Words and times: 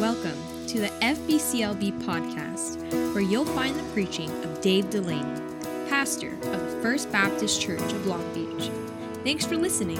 Welcome 0.00 0.36
to 0.66 0.78
the 0.78 0.88
FBCLB 1.00 2.02
podcast, 2.02 2.82
where 3.14 3.22
you'll 3.22 3.46
find 3.46 3.74
the 3.74 3.82
preaching 3.94 4.30
of 4.44 4.60
Dave 4.60 4.90
Delaney, 4.90 5.40
pastor 5.88 6.34
of 6.34 6.70
the 6.70 6.78
First 6.82 7.10
Baptist 7.10 7.62
Church 7.62 7.80
of 7.80 8.06
Long 8.06 8.22
Beach. 8.34 8.70
Thanks 9.24 9.46
for 9.46 9.56
listening. 9.56 9.96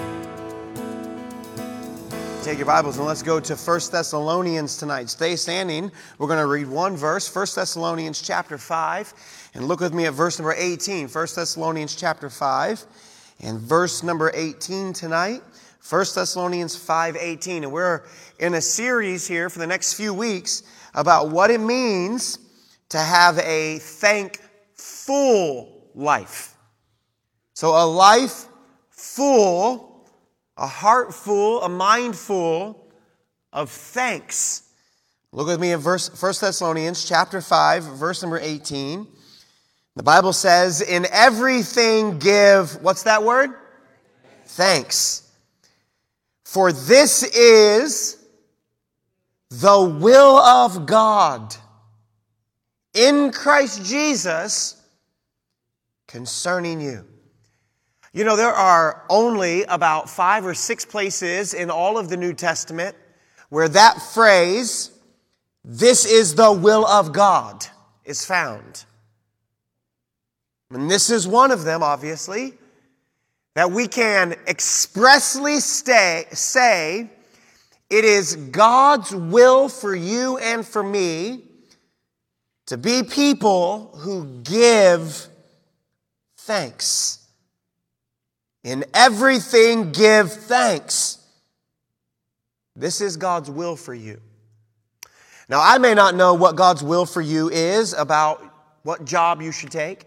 Take 2.42 2.58
your 2.58 2.66
Bibles 2.66 2.98
and 2.98 3.06
let's 3.06 3.22
go 3.22 3.40
to 3.40 3.56
1 3.56 3.80
Thessalonians 3.90 4.76
tonight. 4.76 5.08
Stay 5.08 5.34
standing. 5.34 5.90
We're 6.18 6.28
going 6.28 6.40
to 6.40 6.46
read 6.46 6.66
one 6.66 6.94
verse, 6.94 7.34
1 7.34 7.46
Thessalonians 7.54 8.20
chapter 8.20 8.58
5. 8.58 9.50
And 9.54 9.66
look 9.66 9.80
with 9.80 9.94
me 9.94 10.04
at 10.04 10.12
verse 10.12 10.38
number 10.38 10.52
18. 10.54 11.08
1 11.08 11.26
Thessalonians 11.34 11.96
chapter 11.96 12.28
5 12.28 12.84
and 13.40 13.58
verse 13.58 14.02
number 14.02 14.30
18 14.34 14.92
tonight. 14.92 15.42
1 15.88 16.14
Thessalonians 16.14 16.76
5:18 16.76 17.62
and 17.62 17.72
we're 17.72 18.02
in 18.38 18.54
a 18.54 18.60
series 18.60 19.26
here 19.26 19.48
for 19.48 19.58
the 19.58 19.66
next 19.66 19.94
few 19.94 20.12
weeks 20.12 20.62
about 20.94 21.30
what 21.30 21.50
it 21.50 21.60
means 21.60 22.38
to 22.88 22.98
have 22.98 23.38
a 23.38 23.78
thankful 23.78 25.68
life. 25.94 26.56
So 27.54 27.70
a 27.70 27.86
life 27.86 28.46
full 28.90 29.96
a 30.56 30.66
heart 30.66 31.14
full, 31.14 31.62
a 31.62 31.68
mind 31.68 32.16
full 32.16 32.88
of 33.52 33.70
thanks. 33.70 34.62
Look 35.32 35.48
with 35.48 35.60
me 35.60 35.72
in 35.72 35.80
verse 35.80 36.08
1 36.20 36.34
Thessalonians 36.40 37.06
chapter 37.06 37.40
5, 37.40 37.84
verse 37.84 38.22
number 38.22 38.38
18. 38.38 39.06
The 39.96 40.02
Bible 40.02 40.32
says, 40.32 40.80
In 40.80 41.06
everything 41.10 42.18
give, 42.18 42.82
what's 42.82 43.02
that 43.02 43.22
word? 43.22 43.50
Thanks. 44.46 45.25
For 46.56 46.72
this 46.72 47.22
is 47.22 48.16
the 49.50 49.78
will 49.78 50.38
of 50.38 50.86
God 50.86 51.54
in 52.94 53.30
Christ 53.30 53.84
Jesus 53.84 54.82
concerning 56.08 56.80
you. 56.80 57.04
You 58.14 58.24
know, 58.24 58.36
there 58.36 58.54
are 58.54 59.04
only 59.10 59.64
about 59.64 60.08
five 60.08 60.46
or 60.46 60.54
six 60.54 60.86
places 60.86 61.52
in 61.52 61.70
all 61.70 61.98
of 61.98 62.08
the 62.08 62.16
New 62.16 62.32
Testament 62.32 62.96
where 63.50 63.68
that 63.68 64.00
phrase, 64.00 64.92
this 65.62 66.06
is 66.06 66.36
the 66.36 66.52
will 66.52 66.86
of 66.86 67.12
God, 67.12 67.66
is 68.06 68.24
found. 68.24 68.86
And 70.70 70.90
this 70.90 71.10
is 71.10 71.28
one 71.28 71.50
of 71.50 71.64
them, 71.64 71.82
obviously, 71.82 72.54
that 73.56 73.70
we 73.70 73.88
can 73.88 74.34
expressly 74.46 75.60
stay, 75.60 76.26
say, 76.30 77.08
it 77.88 78.04
is 78.04 78.36
God's 78.36 79.14
will 79.14 79.70
for 79.70 79.94
you 79.94 80.36
and 80.36 80.64
for 80.64 80.82
me 80.82 81.42
to 82.66 82.76
be 82.76 83.02
people 83.02 83.96
who 83.96 84.42
give 84.42 85.26
thanks. 86.36 87.26
In 88.62 88.84
everything, 88.92 89.90
give 89.90 90.30
thanks. 90.30 91.16
This 92.74 93.00
is 93.00 93.16
God's 93.16 93.50
will 93.50 93.76
for 93.76 93.94
you. 93.94 94.20
Now, 95.48 95.62
I 95.62 95.78
may 95.78 95.94
not 95.94 96.14
know 96.14 96.34
what 96.34 96.56
God's 96.56 96.82
will 96.82 97.06
for 97.06 97.22
you 97.22 97.48
is 97.48 97.94
about 97.94 98.44
what 98.82 99.06
job 99.06 99.40
you 99.40 99.50
should 99.50 99.70
take. 99.70 100.04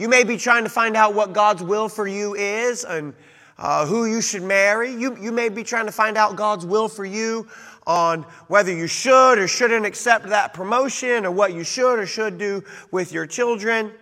You 0.00 0.08
may 0.08 0.24
be 0.24 0.38
trying 0.38 0.64
to 0.64 0.70
find 0.70 0.96
out 0.96 1.12
what 1.12 1.34
God's 1.34 1.62
will 1.62 1.86
for 1.90 2.06
you 2.06 2.34
is 2.34 2.84
and 2.84 3.12
uh, 3.58 3.84
who 3.84 4.06
you 4.06 4.22
should 4.22 4.42
marry. 4.42 4.90
You, 4.90 5.14
you 5.20 5.30
may 5.30 5.50
be 5.50 5.62
trying 5.62 5.84
to 5.84 5.92
find 5.92 6.16
out 6.16 6.36
God's 6.36 6.64
will 6.64 6.88
for 6.88 7.04
you 7.04 7.46
on 7.86 8.22
whether 8.48 8.74
you 8.74 8.86
should 8.86 9.34
or 9.34 9.46
shouldn't 9.46 9.84
accept 9.84 10.30
that 10.30 10.54
promotion 10.54 11.26
or 11.26 11.30
what 11.30 11.52
you 11.52 11.64
should 11.64 11.98
or 11.98 12.06
should 12.06 12.38
do 12.38 12.64
with 12.90 13.12
your 13.12 13.26
children. 13.26 13.92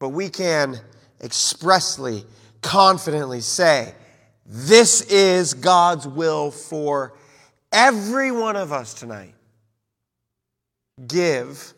But 0.00 0.08
we 0.08 0.30
can 0.30 0.76
expressly 1.22 2.24
confidently 2.62 3.42
say, 3.42 3.92
This 4.46 5.02
is 5.02 5.52
God's 5.52 6.08
will 6.08 6.50
for 6.50 7.12
every 7.72 8.32
one 8.32 8.56
of 8.56 8.72
us 8.72 8.94
tonight. 8.94 9.34
Give 11.06 11.74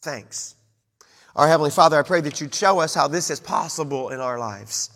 thanks. 0.00 0.54
Our 1.38 1.46
Heavenly 1.46 1.70
Father, 1.70 1.96
I 1.96 2.02
pray 2.02 2.20
that 2.22 2.40
you'd 2.40 2.52
show 2.52 2.80
us 2.80 2.94
how 2.94 3.06
this 3.06 3.30
is 3.30 3.38
possible 3.38 4.08
in 4.08 4.18
our 4.18 4.40
lives. 4.40 4.90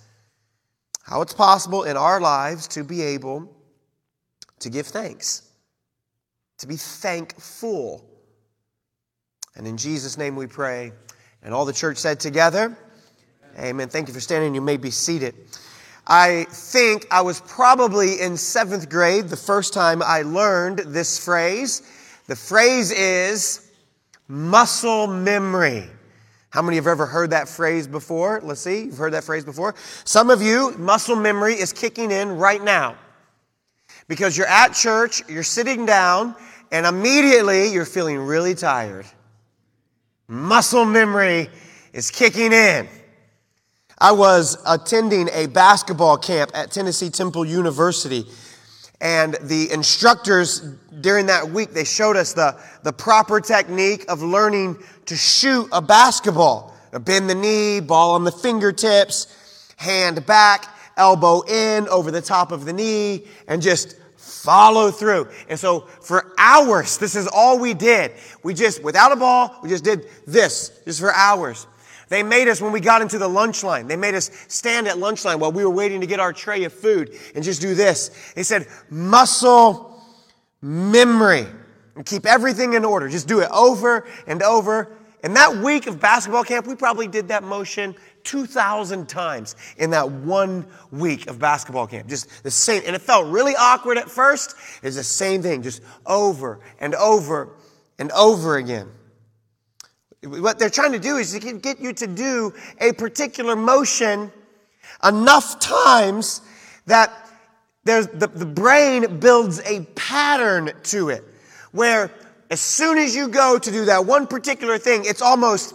How 1.04 1.22
it's 1.22 1.32
possible 1.32 1.84
in 1.84 1.96
our 1.96 2.20
lives 2.20 2.66
to 2.68 2.82
be 2.82 3.00
able 3.00 3.48
to 4.58 4.68
give 4.68 4.88
thanks, 4.88 5.48
to 6.58 6.66
be 6.66 6.74
thankful. 6.74 8.04
And 9.54 9.68
in 9.68 9.76
Jesus' 9.76 10.18
name 10.18 10.34
we 10.34 10.48
pray. 10.48 10.90
And 11.44 11.54
all 11.54 11.64
the 11.64 11.72
church 11.72 11.98
said 11.98 12.18
together, 12.18 12.76
Amen. 13.56 13.88
Thank 13.88 14.08
you 14.08 14.14
for 14.14 14.20
standing. 14.20 14.52
You 14.52 14.62
may 14.62 14.78
be 14.78 14.90
seated. 14.90 15.36
I 16.08 16.46
think 16.50 17.06
I 17.12 17.20
was 17.20 17.40
probably 17.42 18.20
in 18.20 18.36
seventh 18.36 18.90
grade 18.90 19.28
the 19.28 19.36
first 19.36 19.72
time 19.72 20.02
I 20.02 20.22
learned 20.22 20.80
this 20.88 21.24
phrase. 21.24 21.82
The 22.26 22.34
phrase 22.34 22.90
is 22.90 23.70
muscle 24.26 25.06
memory. 25.06 25.88
How 26.52 26.60
many 26.60 26.76
of 26.76 26.84
you 26.84 26.90
have 26.90 26.98
ever 26.98 27.06
heard 27.06 27.30
that 27.30 27.48
phrase 27.48 27.86
before? 27.86 28.38
Let's 28.44 28.60
see. 28.60 28.84
You've 28.84 28.98
heard 28.98 29.14
that 29.14 29.24
phrase 29.24 29.42
before. 29.42 29.74
Some 30.04 30.28
of 30.28 30.42
you, 30.42 30.76
muscle 30.76 31.16
memory 31.16 31.54
is 31.54 31.72
kicking 31.72 32.10
in 32.10 32.36
right 32.36 32.62
now. 32.62 32.96
Because 34.06 34.36
you're 34.36 34.46
at 34.46 34.74
church, 34.74 35.22
you're 35.30 35.44
sitting 35.44 35.86
down, 35.86 36.36
and 36.70 36.84
immediately 36.84 37.72
you're 37.72 37.86
feeling 37.86 38.18
really 38.18 38.54
tired. 38.54 39.06
Muscle 40.28 40.84
memory 40.84 41.48
is 41.94 42.10
kicking 42.10 42.52
in. 42.52 42.86
I 43.96 44.12
was 44.12 44.58
attending 44.66 45.30
a 45.32 45.46
basketball 45.46 46.18
camp 46.18 46.50
at 46.52 46.70
Tennessee 46.70 47.08
Temple 47.08 47.46
University. 47.46 48.26
And 49.02 49.34
the 49.42 49.68
instructors 49.72 50.60
during 51.00 51.26
that 51.26 51.50
week, 51.50 51.72
they 51.72 51.82
showed 51.82 52.16
us 52.16 52.34
the, 52.34 52.56
the 52.84 52.92
proper 52.92 53.40
technique 53.40 54.04
of 54.08 54.22
learning 54.22 54.78
to 55.06 55.16
shoot 55.16 55.68
a 55.72 55.82
basketball. 55.82 56.72
Bend 57.00 57.28
the 57.28 57.34
knee, 57.34 57.80
ball 57.80 58.14
on 58.14 58.22
the 58.22 58.30
fingertips, 58.30 59.74
hand 59.76 60.24
back, 60.24 60.72
elbow 60.96 61.40
in 61.42 61.88
over 61.88 62.12
the 62.12 62.20
top 62.20 62.52
of 62.52 62.64
the 62.64 62.72
knee, 62.72 63.26
and 63.48 63.60
just 63.60 63.96
follow 64.16 64.92
through. 64.92 65.28
And 65.48 65.58
so 65.58 65.80
for 65.80 66.32
hours, 66.38 66.98
this 66.98 67.16
is 67.16 67.26
all 67.26 67.58
we 67.58 67.74
did. 67.74 68.12
We 68.44 68.54
just, 68.54 68.84
without 68.84 69.10
a 69.10 69.16
ball, 69.16 69.58
we 69.64 69.68
just 69.68 69.82
did 69.82 70.06
this, 70.28 70.80
just 70.84 71.00
for 71.00 71.12
hours. 71.12 71.66
They 72.12 72.22
made 72.22 72.46
us, 72.46 72.60
when 72.60 72.72
we 72.72 72.80
got 72.80 73.00
into 73.00 73.16
the 73.16 73.26
lunch 73.26 73.64
line, 73.64 73.86
they 73.86 73.96
made 73.96 74.14
us 74.14 74.30
stand 74.46 74.86
at 74.86 74.98
lunch 74.98 75.24
line 75.24 75.38
while 75.38 75.50
we 75.50 75.64
were 75.64 75.70
waiting 75.70 76.02
to 76.02 76.06
get 76.06 76.20
our 76.20 76.30
tray 76.30 76.64
of 76.64 76.72
food 76.74 77.18
and 77.34 77.42
just 77.42 77.62
do 77.62 77.74
this. 77.74 78.10
They 78.34 78.42
said, 78.42 78.66
muscle 78.90 79.98
memory. 80.60 81.46
And 81.96 82.04
keep 82.04 82.26
everything 82.26 82.74
in 82.74 82.84
order. 82.84 83.08
Just 83.08 83.28
do 83.28 83.40
it 83.40 83.48
over 83.50 84.06
and 84.26 84.42
over. 84.42 84.94
In 85.24 85.32
that 85.32 85.56
week 85.56 85.86
of 85.86 86.00
basketball 86.00 86.44
camp, 86.44 86.66
we 86.66 86.74
probably 86.74 87.08
did 87.08 87.28
that 87.28 87.44
motion 87.44 87.94
2,000 88.24 89.08
times 89.08 89.56
in 89.78 89.88
that 89.92 90.10
one 90.10 90.66
week 90.90 91.30
of 91.30 91.38
basketball 91.38 91.86
camp. 91.86 92.10
Just 92.10 92.42
the 92.42 92.50
same. 92.50 92.82
And 92.84 92.94
it 92.94 93.00
felt 93.00 93.26
really 93.32 93.56
awkward 93.56 93.96
at 93.96 94.10
first. 94.10 94.54
It's 94.82 94.96
the 94.96 95.02
same 95.02 95.40
thing, 95.40 95.62
just 95.62 95.80
over 96.04 96.60
and 96.78 96.94
over 96.94 97.56
and 97.98 98.12
over 98.12 98.58
again. 98.58 98.90
What 100.24 100.58
they're 100.58 100.70
trying 100.70 100.92
to 100.92 100.98
do 100.98 101.16
is 101.16 101.32
to 101.32 101.52
get 101.58 101.80
you 101.80 101.92
to 101.94 102.06
do 102.06 102.54
a 102.80 102.92
particular 102.92 103.56
motion 103.56 104.30
enough 105.02 105.58
times 105.58 106.42
that 106.86 107.12
the, 107.84 108.08
the 108.12 108.46
brain 108.46 109.18
builds 109.18 109.60
a 109.60 109.80
pattern 109.96 110.70
to 110.84 111.08
it 111.08 111.24
where 111.72 112.10
as 112.50 112.60
soon 112.60 112.98
as 112.98 113.16
you 113.16 113.28
go 113.28 113.58
to 113.58 113.70
do 113.70 113.86
that 113.86 114.04
one 114.04 114.26
particular 114.26 114.78
thing, 114.78 115.04
it's 115.04 115.22
almost 115.22 115.74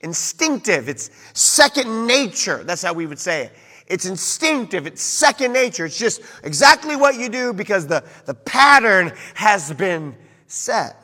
instinctive. 0.00 0.88
It's 0.88 1.10
second 1.32 2.06
nature. 2.06 2.62
That's 2.64 2.82
how 2.82 2.92
we 2.92 3.06
would 3.06 3.18
say 3.18 3.46
it. 3.46 3.52
It's 3.86 4.04
instinctive. 4.04 4.86
It's 4.86 5.02
second 5.02 5.52
nature. 5.54 5.86
It's 5.86 5.98
just 5.98 6.20
exactly 6.44 6.96
what 6.96 7.16
you 7.16 7.30
do 7.30 7.54
because 7.54 7.86
the, 7.86 8.04
the 8.26 8.34
pattern 8.34 9.12
has 9.34 9.72
been 9.72 10.14
set. 10.46 10.96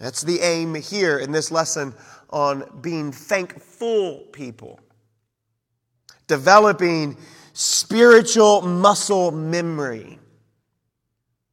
That's 0.00 0.22
the 0.22 0.40
aim 0.40 0.74
here 0.74 1.18
in 1.18 1.30
this 1.30 1.52
lesson 1.52 1.94
on 2.30 2.64
being 2.80 3.12
thankful 3.12 4.20
people. 4.32 4.80
Developing 6.26 7.16
spiritual 7.52 8.62
muscle 8.62 9.30
memory 9.30 10.18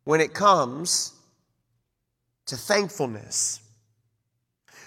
when 0.06 0.22
it 0.22 0.34
comes 0.34 1.14
to 2.46 2.56
thankfulness. 2.56 3.60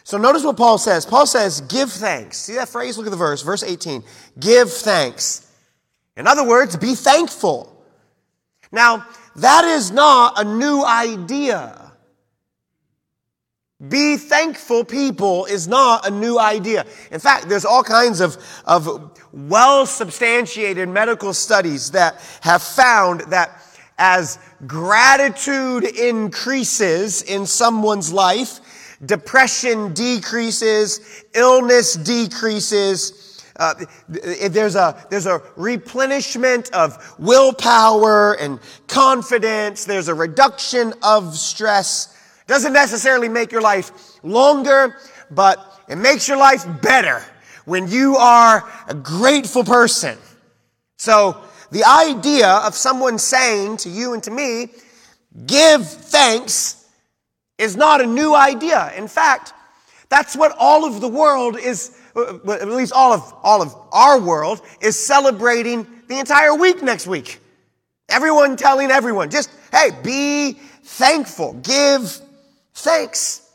So 0.04 0.16
notice 0.16 0.42
what 0.42 0.56
Paul 0.56 0.78
says. 0.78 1.04
Paul 1.04 1.26
says, 1.26 1.60
give 1.60 1.92
thanks. 1.92 2.38
See 2.38 2.54
that 2.54 2.70
phrase? 2.70 2.96
Look 2.96 3.06
at 3.06 3.10
the 3.10 3.16
verse, 3.16 3.42
verse 3.42 3.62
18. 3.62 4.02
Give 4.38 4.72
thanks. 4.72 5.52
In 6.16 6.26
other 6.26 6.46
words, 6.46 6.76
be 6.76 6.94
thankful. 6.94 7.84
Now, 8.72 9.06
that 9.36 9.64
is 9.66 9.90
not 9.90 10.40
a 10.40 10.44
new 10.44 10.82
idea. 10.82 11.79
Be 13.88 14.18
thankful 14.18 14.84
people 14.84 15.46
is 15.46 15.66
not 15.66 16.06
a 16.06 16.10
new 16.10 16.38
idea. 16.38 16.84
In 17.10 17.18
fact, 17.18 17.48
there's 17.48 17.64
all 17.64 17.82
kinds 17.82 18.20
of, 18.20 18.36
of 18.66 19.18
well 19.32 19.86
substantiated 19.86 20.88
medical 20.88 21.32
studies 21.32 21.90
that 21.92 22.20
have 22.42 22.62
found 22.62 23.20
that 23.28 23.62
as 23.96 24.38
gratitude 24.66 25.84
increases 25.84 27.22
in 27.22 27.46
someone's 27.46 28.12
life, 28.12 28.60
depression 29.04 29.94
decreases, 29.94 31.24
illness 31.34 31.94
decreases. 31.94 33.42
Uh, 33.56 33.74
there's 34.08 34.74
a 34.74 35.06
there's 35.10 35.26
a 35.26 35.42
replenishment 35.56 36.70
of 36.72 37.14
willpower 37.18 38.34
and 38.34 38.58
confidence. 38.88 39.86
There's 39.86 40.08
a 40.08 40.14
reduction 40.14 40.92
of 41.02 41.34
stress. 41.34 42.16
Doesn't 42.50 42.72
necessarily 42.72 43.28
make 43.28 43.52
your 43.52 43.60
life 43.60 43.92
longer, 44.24 44.96
but 45.30 45.80
it 45.88 45.94
makes 45.94 46.26
your 46.26 46.36
life 46.36 46.66
better 46.82 47.22
when 47.64 47.86
you 47.86 48.16
are 48.16 48.68
a 48.88 48.94
grateful 48.94 49.62
person. 49.62 50.18
So 50.98 51.40
the 51.70 51.84
idea 51.84 52.48
of 52.48 52.74
someone 52.74 53.18
saying 53.18 53.76
to 53.76 53.88
you 53.88 54.14
and 54.14 54.22
to 54.24 54.32
me, 54.32 54.70
give 55.46 55.86
thanks 55.86 56.88
is 57.56 57.76
not 57.76 58.00
a 58.00 58.06
new 58.06 58.34
idea. 58.34 58.92
In 58.96 59.06
fact, 59.06 59.52
that's 60.08 60.34
what 60.34 60.52
all 60.58 60.84
of 60.84 61.00
the 61.00 61.06
world 61.06 61.56
is, 61.56 61.96
uh, 62.16 62.36
at 62.50 62.66
least 62.66 62.92
all 62.92 63.12
of, 63.12 63.32
all 63.44 63.62
of 63.62 63.76
our 63.92 64.18
world, 64.18 64.60
is 64.80 64.98
celebrating 64.98 65.86
the 66.08 66.18
entire 66.18 66.56
week 66.56 66.82
next 66.82 67.06
week. 67.06 67.38
Everyone 68.08 68.56
telling 68.56 68.90
everyone, 68.90 69.30
just, 69.30 69.50
hey, 69.70 69.90
be 70.02 70.54
thankful, 70.82 71.52
give 71.62 72.20
thanks. 72.74 73.50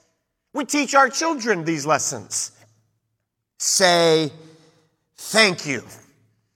We 0.54 0.66
teach 0.66 0.96
our 0.96 1.10
children 1.10 1.66
these 1.66 1.86
lessons. 1.86 2.52
Say 3.60 4.32
thank 5.16 5.66
you. 5.66 5.84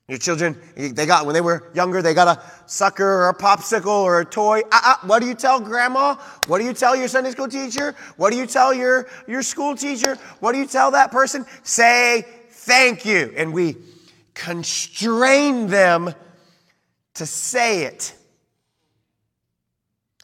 Your 0.09 0.17
children, 0.17 0.57
they 0.75 1.06
got, 1.06 1.27
when 1.27 1.35
they 1.35 1.41
were 1.41 1.69
younger, 1.75 2.01
they 2.01 2.15
got 2.15 2.39
a 2.39 2.41
sucker 2.65 3.06
or 3.06 3.29
a 3.29 3.33
popsicle 3.33 3.85
or 3.88 4.21
a 4.21 4.25
toy. 4.25 4.61
Uh, 4.71 4.79
uh, 4.83 4.95
what 5.06 5.19
do 5.19 5.27
you 5.27 5.35
tell 5.35 5.59
grandma? 5.59 6.15
What 6.47 6.57
do 6.57 6.65
you 6.65 6.73
tell 6.73 6.95
your 6.95 7.07
Sunday 7.07 7.29
school 7.29 7.47
teacher? 7.47 7.94
What 8.17 8.31
do 8.31 8.38
you 8.38 8.47
tell 8.47 8.73
your, 8.73 9.07
your 9.27 9.44
school 9.44 9.75
teacher? 9.75 10.15
What 10.39 10.53
do 10.53 10.57
you 10.57 10.65
tell 10.65 10.89
that 10.91 11.12
person? 11.12 11.45
Say 11.62 12.25
thank 12.50 13.05
you. 13.05 13.31
And 13.38 13.53
we 13.53 13.75
constrain 14.33 15.67
them 15.67 16.12
to 17.13 17.25
say 17.27 17.83
it. 17.83 18.15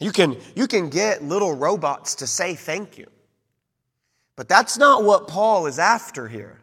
You 0.06 0.12
can, 0.12 0.38
you 0.56 0.68
can 0.68 0.92
get 0.92 1.24
little 1.24 1.56
robots 1.56 2.14
to 2.16 2.28
say 2.28 2.54
thank 2.54 3.00
you. 3.00 3.08
But 4.36 4.48
that's 4.48 4.78
not 4.78 5.04
what 5.04 5.28
Paul 5.28 5.66
is 5.66 5.80
after 5.80 6.28
here. 6.28 6.60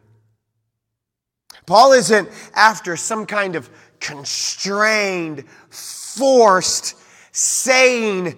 Paul 1.65 1.91
isn't 1.91 2.29
after 2.55 2.95
some 2.95 3.25
kind 3.25 3.57
of 3.57 3.69
constrained, 3.99 5.43
forced 5.69 6.95
saying 7.33 8.37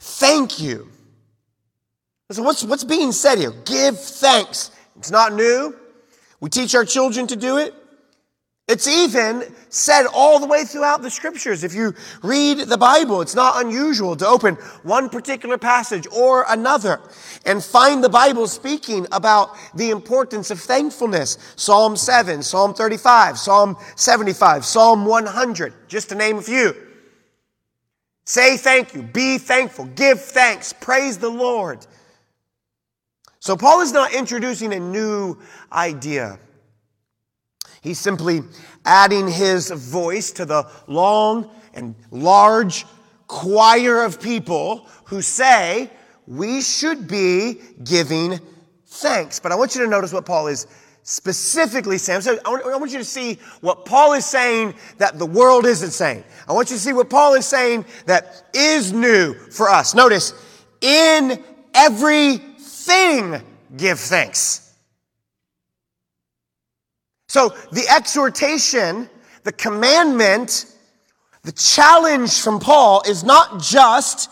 thank 0.00 0.58
you. 0.58 0.88
So 2.30 2.42
what's, 2.42 2.64
what's 2.64 2.84
being 2.84 3.12
said 3.12 3.36
here? 3.36 3.52
Give 3.66 4.00
thanks. 4.00 4.70
It's 4.96 5.10
not 5.10 5.34
new. 5.34 5.76
We 6.40 6.48
teach 6.48 6.74
our 6.74 6.86
children 6.86 7.26
to 7.26 7.36
do 7.36 7.58
it. 7.58 7.74
It's 8.68 8.88
even 8.88 9.44
said 9.68 10.06
all 10.12 10.40
the 10.40 10.46
way 10.46 10.64
throughout 10.64 11.00
the 11.00 11.10
scriptures. 11.10 11.62
If 11.62 11.72
you 11.72 11.94
read 12.22 12.58
the 12.58 12.76
Bible, 12.76 13.20
it's 13.20 13.34
not 13.34 13.64
unusual 13.64 14.16
to 14.16 14.26
open 14.26 14.56
one 14.82 15.08
particular 15.08 15.56
passage 15.56 16.04
or 16.12 16.44
another 16.48 17.00
and 17.44 17.62
find 17.62 18.02
the 18.02 18.08
Bible 18.08 18.48
speaking 18.48 19.06
about 19.12 19.56
the 19.76 19.90
importance 19.90 20.50
of 20.50 20.60
thankfulness. 20.60 21.38
Psalm 21.54 21.96
7, 21.96 22.42
Psalm 22.42 22.74
35, 22.74 23.38
Psalm 23.38 23.76
75, 23.94 24.64
Psalm 24.64 25.06
100, 25.06 25.88
just 25.88 26.08
to 26.08 26.16
name 26.16 26.38
a 26.38 26.42
few. 26.42 26.74
Say 28.24 28.56
thank 28.56 28.94
you, 28.94 29.02
be 29.02 29.38
thankful, 29.38 29.84
give 29.84 30.20
thanks, 30.20 30.72
praise 30.72 31.18
the 31.18 31.30
Lord. 31.30 31.86
So 33.38 33.56
Paul 33.56 33.82
is 33.82 33.92
not 33.92 34.12
introducing 34.12 34.72
a 34.72 34.80
new 34.80 35.38
idea. 35.70 36.40
He's 37.86 38.00
simply 38.00 38.42
adding 38.84 39.28
his 39.28 39.70
voice 39.70 40.32
to 40.32 40.44
the 40.44 40.68
long 40.88 41.48
and 41.72 41.94
large 42.10 42.84
choir 43.28 44.02
of 44.02 44.20
people 44.20 44.88
who 45.04 45.22
say 45.22 45.88
we 46.26 46.62
should 46.62 47.06
be 47.06 47.60
giving 47.84 48.40
thanks. 48.86 49.38
But 49.38 49.52
I 49.52 49.54
want 49.54 49.76
you 49.76 49.82
to 49.82 49.86
notice 49.86 50.12
what 50.12 50.26
Paul 50.26 50.48
is 50.48 50.66
specifically 51.04 51.98
saying. 51.98 52.22
So 52.22 52.36
I 52.44 52.50
want 52.76 52.90
you 52.90 52.98
to 52.98 53.04
see 53.04 53.38
what 53.60 53.84
Paul 53.84 54.14
is 54.14 54.26
saying 54.26 54.74
that 54.98 55.20
the 55.20 55.26
world 55.26 55.64
isn't 55.64 55.92
saying. 55.92 56.24
I 56.48 56.52
want 56.54 56.70
you 56.70 56.76
to 56.76 56.82
see 56.82 56.92
what 56.92 57.08
Paul 57.08 57.34
is 57.34 57.46
saying 57.46 57.84
that 58.06 58.46
is 58.52 58.92
new 58.92 59.34
for 59.34 59.70
us. 59.70 59.94
Notice, 59.94 60.34
in 60.80 61.40
everything 61.72 63.40
give 63.76 64.00
thanks. 64.00 64.65
So 67.36 67.50
the 67.70 67.86
exhortation, 67.94 69.10
the 69.42 69.52
commandment, 69.52 70.64
the 71.42 71.52
challenge 71.52 72.40
from 72.40 72.60
Paul 72.60 73.02
is 73.06 73.24
not 73.24 73.60
just, 73.60 74.30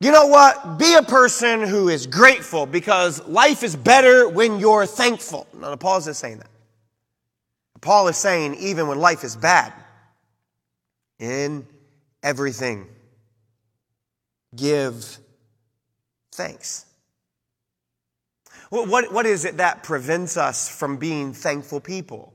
you 0.00 0.10
know 0.10 0.26
what, 0.26 0.78
be 0.78 0.94
a 0.94 1.02
person 1.02 1.60
who 1.60 1.90
is 1.90 2.06
grateful 2.06 2.64
because 2.64 3.22
life 3.28 3.62
is 3.62 3.76
better 3.76 4.26
when 4.26 4.58
you're 4.58 4.86
thankful. 4.86 5.46
No, 5.52 5.76
Paul 5.76 5.98
isn't 5.98 6.14
saying 6.14 6.38
that. 6.38 6.48
Paul 7.82 8.08
is 8.08 8.16
saying 8.16 8.54
even 8.54 8.86
when 8.88 8.98
life 8.98 9.22
is 9.22 9.36
bad, 9.36 9.74
in 11.18 11.66
everything, 12.22 12.86
give 14.56 15.18
thanks. 16.32 16.86
What, 18.72 19.12
what 19.12 19.26
is 19.26 19.44
it 19.44 19.58
that 19.58 19.82
prevents 19.82 20.38
us 20.38 20.66
from 20.66 20.96
being 20.96 21.34
thankful 21.34 21.78
people? 21.78 22.32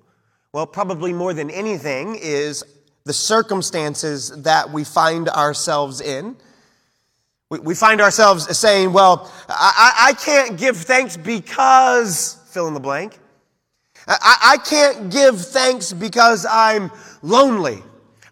Well, 0.53 0.67
probably 0.67 1.11
more 1.11 1.33
than 1.33 1.49
anything 1.49 2.15
is 2.21 2.63
the 3.05 3.13
circumstances 3.13 4.43
that 4.43 4.69
we 4.69 4.83
find 4.83 5.29
ourselves 5.29 5.99
in. 5.99 6.37
We, 7.49 7.57
we 7.57 7.73
find 7.73 8.01
ourselves 8.01 8.55
saying, 8.55 8.93
well, 8.93 9.31
I, 9.49 10.09
I 10.09 10.13
can't 10.13 10.59
give 10.59 10.77
thanks 10.77 11.17
because, 11.17 12.37
fill 12.51 12.67
in 12.67 12.75
the 12.75 12.79
blank. 12.79 13.17
I, 14.07 14.37
I 14.43 14.57
can't 14.57 15.11
give 15.11 15.41
thanks 15.41 15.91
because 15.91 16.45
I'm 16.47 16.91
lonely. 17.23 17.81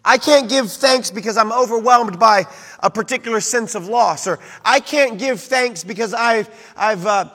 I 0.07 0.19
can't 0.19 0.47
give 0.47 0.71
thanks 0.71 1.09
because 1.09 1.37
I'm 1.37 1.51
overwhelmed 1.51 2.19
by 2.19 2.45
a 2.85 2.89
particular 2.89 3.41
sense 3.41 3.73
of 3.73 3.87
loss, 3.87 4.27
or 4.27 4.39
I 4.63 4.79
can't 4.79 5.17
give 5.17 5.41
thanks 5.41 5.83
because 5.83 6.13
I've, 6.13 6.47
I've 6.77 7.03
uh, 7.07 7.29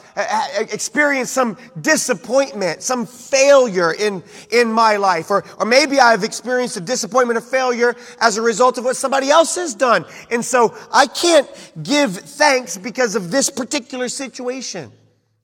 experienced 0.59 1.33
some 1.33 1.59
disappointment, 1.81 2.83
some 2.83 3.05
failure 3.05 3.93
in, 3.93 4.23
in 4.53 4.73
my 4.73 4.95
life, 4.95 5.29
or, 5.29 5.45
or 5.59 5.67
maybe 5.67 5.99
I've 5.99 6.23
experienced 6.23 6.77
a 6.77 6.81
disappointment 6.81 7.37
or 7.37 7.41
failure 7.41 7.97
as 8.21 8.37
a 8.37 8.43
result 8.43 8.79
of 8.79 8.85
what 8.85 8.95
somebody 8.95 9.29
else 9.29 9.57
has 9.57 9.75
done. 9.75 10.05
And 10.31 10.45
so 10.45 10.73
I 10.93 11.09
can't 11.09 11.49
give 11.83 12.17
thanks 12.17 12.79
because 12.79 13.17
of 13.17 13.33
this 13.33 13.51
particular 13.51 14.09
situation. 14.09 14.93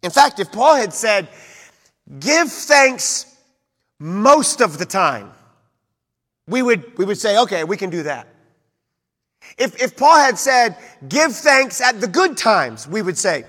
In 0.05 0.13
fact, 0.13 0.39
if 0.39 0.53
Paul 0.53 0.77
had 0.77 0.93
said, 0.93 1.27
give 2.21 2.53
thanks 2.53 3.37
most 3.99 4.61
of 4.61 4.79
the 4.79 4.87
time, 4.87 5.33
we 6.47 6.63
would, 6.63 6.97
we 6.97 7.05
would 7.05 7.19
say, 7.19 7.37
okay, 7.41 7.65
we 7.65 7.77
can 7.77 7.91
do 7.91 8.05
that. 8.05 8.29
If, 9.59 9.81
if 9.83 9.97
Paul 9.97 10.17
had 10.17 10.39
said, 10.39 10.77
give 11.09 11.33
thanks 11.33 11.81
at 11.81 12.01
the 12.01 12.07
good 12.07 12.37
times, 12.37 12.87
we 12.87 13.01
would 13.01 13.17
say, 13.17 13.45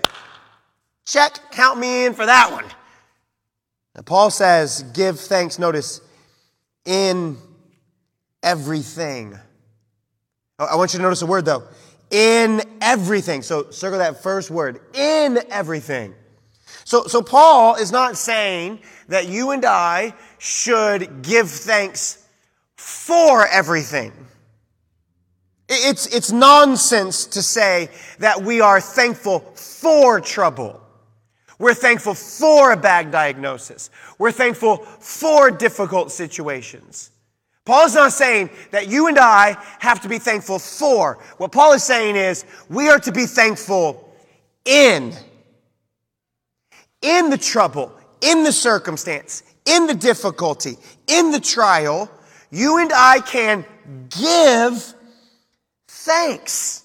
check, 1.05 1.51
count 1.51 1.79
me 1.79 2.05
in 2.05 2.13
for 2.13 2.25
that 2.25 2.51
one. 2.51 2.65
And 3.95 4.05
Paul 4.05 4.29
says, 4.29 4.83
give 4.93 5.19
thanks, 5.19 5.59
notice, 5.59 6.01
in 6.85 7.37
everything. 8.41 9.37
I 10.59 10.75
want 10.75 10.93
you 10.93 10.97
to 10.97 11.03
notice 11.03 11.21
a 11.21 11.25
word 11.25 11.45
though. 11.45 11.63
In 12.09 12.61
everything. 12.81 13.41
So 13.41 13.69
circle 13.69 13.99
that 13.99 14.23
first 14.23 14.49
word. 14.49 14.79
In 14.93 15.39
everything. 15.49 16.15
So, 16.85 17.03
so 17.05 17.21
Paul 17.21 17.75
is 17.75 17.91
not 17.91 18.15
saying 18.17 18.79
that 19.09 19.27
you 19.27 19.51
and 19.51 19.65
I 19.65 20.13
should 20.37 21.21
give 21.21 21.49
thanks 21.49 22.25
for 22.77 23.45
everything. 23.47 24.13
It's, 25.69 26.07
it's 26.07 26.31
nonsense 26.31 27.25
to 27.27 27.41
say 27.41 27.89
that 28.19 28.41
we 28.41 28.61
are 28.61 28.79
thankful 28.79 29.39
for 29.39 30.21
trouble. 30.21 30.81
We're 31.59 31.73
thankful 31.73 32.13
for 32.13 32.71
a 32.71 32.77
bad 32.77 33.11
diagnosis. 33.11 33.89
We're 34.19 34.31
thankful 34.31 34.77
for 34.77 35.51
difficult 35.51 36.11
situations. 36.11 37.11
Paul 37.65 37.85
is 37.85 37.95
not 37.95 38.13
saying 38.13 38.49
that 38.71 38.87
you 38.87 39.07
and 39.07 39.19
I 39.19 39.57
have 39.79 39.99
to 40.01 40.07
be 40.07 40.19
thankful 40.19 40.59
for. 40.59 41.19
What 41.37 41.51
Paul 41.51 41.73
is 41.73 41.83
saying 41.83 42.15
is 42.15 42.45
we 42.69 42.87
are 42.87 42.99
to 42.99 43.11
be 43.11 43.25
thankful 43.25 44.15
in. 44.63 45.13
In 47.01 47.29
the 47.29 47.37
trouble, 47.37 47.91
in 48.21 48.43
the 48.43 48.53
circumstance, 48.53 49.43
in 49.65 49.85
the 49.85 49.93
difficulty, 49.95 50.77
in 51.07 51.31
the 51.31 51.41
trial, 51.41 52.09
you 52.51 52.77
and 52.77 52.91
I 52.93 53.19
can 53.19 53.65
give 54.09 54.93
thanks. 56.07 56.83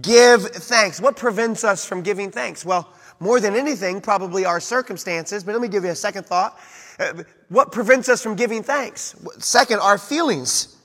Give 0.00 0.42
thanks. 0.42 1.00
What 1.00 1.16
prevents 1.16 1.64
us 1.64 1.84
from 1.84 2.02
giving 2.02 2.30
thanks? 2.30 2.64
Well, 2.64 2.92
more 3.20 3.40
than 3.40 3.56
anything, 3.56 4.00
probably 4.00 4.44
our 4.44 4.60
circumstances, 4.60 5.42
but 5.42 5.52
let 5.52 5.60
me 5.60 5.68
give 5.68 5.84
you 5.84 5.90
a 5.90 5.96
second 5.96 6.24
thought. 6.24 6.58
Uh, 7.00 7.24
what 7.48 7.72
prevents 7.72 8.08
us 8.08 8.22
from 8.22 8.36
giving 8.36 8.62
thanks? 8.62 9.16
Second, 9.38 9.80
our 9.80 9.98
feelings. 9.98 10.76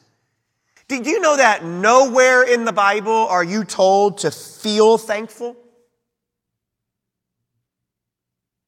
Did 0.88 1.06
you 1.06 1.20
know 1.20 1.38
that 1.38 1.64
nowhere 1.64 2.44
in 2.44 2.66
the 2.66 2.74
Bible 2.74 3.28
are 3.30 3.44
you 3.44 3.64
told 3.64 4.20
to 4.20 4.32
feel 4.32 4.98
thankful? 4.98 5.56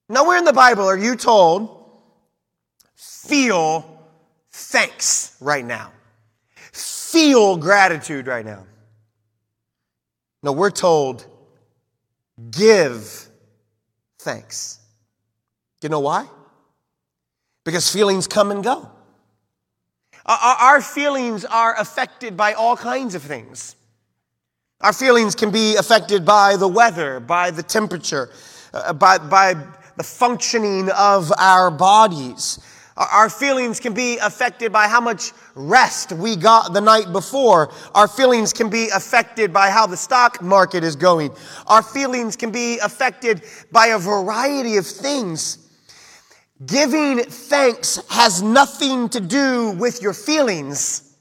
Nowhere 0.07 0.37
in 0.37 0.45
the 0.45 0.53
Bible 0.53 0.83
are 0.83 0.97
you 0.97 1.15
told, 1.15 1.89
feel 2.95 3.99
thanks 4.51 5.35
right 5.41 5.65
now. 5.65 5.91
Feel 7.15 7.57
gratitude 7.57 8.27
right 8.27 8.45
now. 8.45 8.65
No, 10.43 10.51
we're 10.51 10.69
told, 10.69 11.25
give 12.51 13.29
thanks. 14.19 14.79
You 15.81 15.89
know 15.89 16.00
why? 16.00 16.27
because 17.65 17.91
feelings 17.91 18.27
come 18.27 18.51
and 18.51 18.63
go. 18.63 18.89
Our 20.27 20.81
feelings 20.81 21.43
are 21.45 21.77
affected 21.77 22.38
by 22.38 22.53
all 22.53 22.77
kinds 22.77 23.13
of 23.13 23.22
things. 23.22 23.75
Our 24.81 24.93
feelings 24.93 25.36
can 25.36 25.51
be 25.51 25.75
affected 25.75 26.25
by 26.25 26.55
the 26.55 26.67
weather, 26.67 27.19
by 27.19 27.51
the 27.51 27.62
temperature, 27.62 28.29
uh, 28.74 28.93
by, 28.93 29.17
by 29.17 29.55
the 29.98 30.03
functioning 30.03 30.89
of 30.89 31.31
our 31.38 31.69
bodies. 31.69 32.60
Our 32.97 33.29
feelings 33.29 33.81
can 33.81 33.93
be 33.93 34.17
affected 34.19 34.71
by 34.71 34.87
how 34.87 35.01
much 35.01 35.33
rest 35.53 36.13
we 36.13 36.37
got 36.37 36.71
the 36.71 36.79
night 36.79 37.11
before. 37.11 37.69
Our 37.93 38.07
feelings 38.07 38.53
can 38.53 38.69
be 38.69 38.87
affected 38.89 39.51
by 39.51 39.69
how 39.69 39.85
the 39.85 39.97
stock 39.97 40.41
market 40.41 40.81
is 40.81 40.95
going. 40.95 41.31
Our 41.67 41.83
feelings 41.83 42.37
can 42.37 42.51
be 42.51 42.79
affected 42.79 43.43
by 43.69 43.87
a 43.87 43.99
variety 43.99 44.77
of 44.77 44.87
things. 44.87 45.57
Giving 46.65 47.19
thanks 47.19 47.99
has 48.09 48.41
nothing 48.41 49.09
to 49.09 49.19
do 49.19 49.71
with 49.71 50.01
your 50.01 50.13
feelings. 50.13 51.17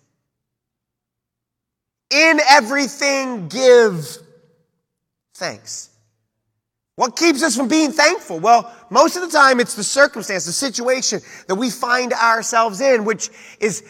In 2.10 2.38
everything, 2.48 3.48
give 3.48 4.16
thanks. 5.34 5.90
What 6.96 7.16
keeps 7.16 7.42
us 7.42 7.56
from 7.56 7.68
being 7.68 7.90
thankful? 7.90 8.38
Well, 8.38 8.72
most 8.90 9.16
of 9.16 9.22
the 9.22 9.28
time 9.28 9.58
it's 9.58 9.74
the 9.74 9.82
circumstance, 9.82 10.46
the 10.46 10.52
situation 10.52 11.20
that 11.48 11.56
we 11.56 11.70
find 11.70 12.12
ourselves 12.12 12.80
in, 12.80 13.04
which 13.04 13.30
is 13.58 13.84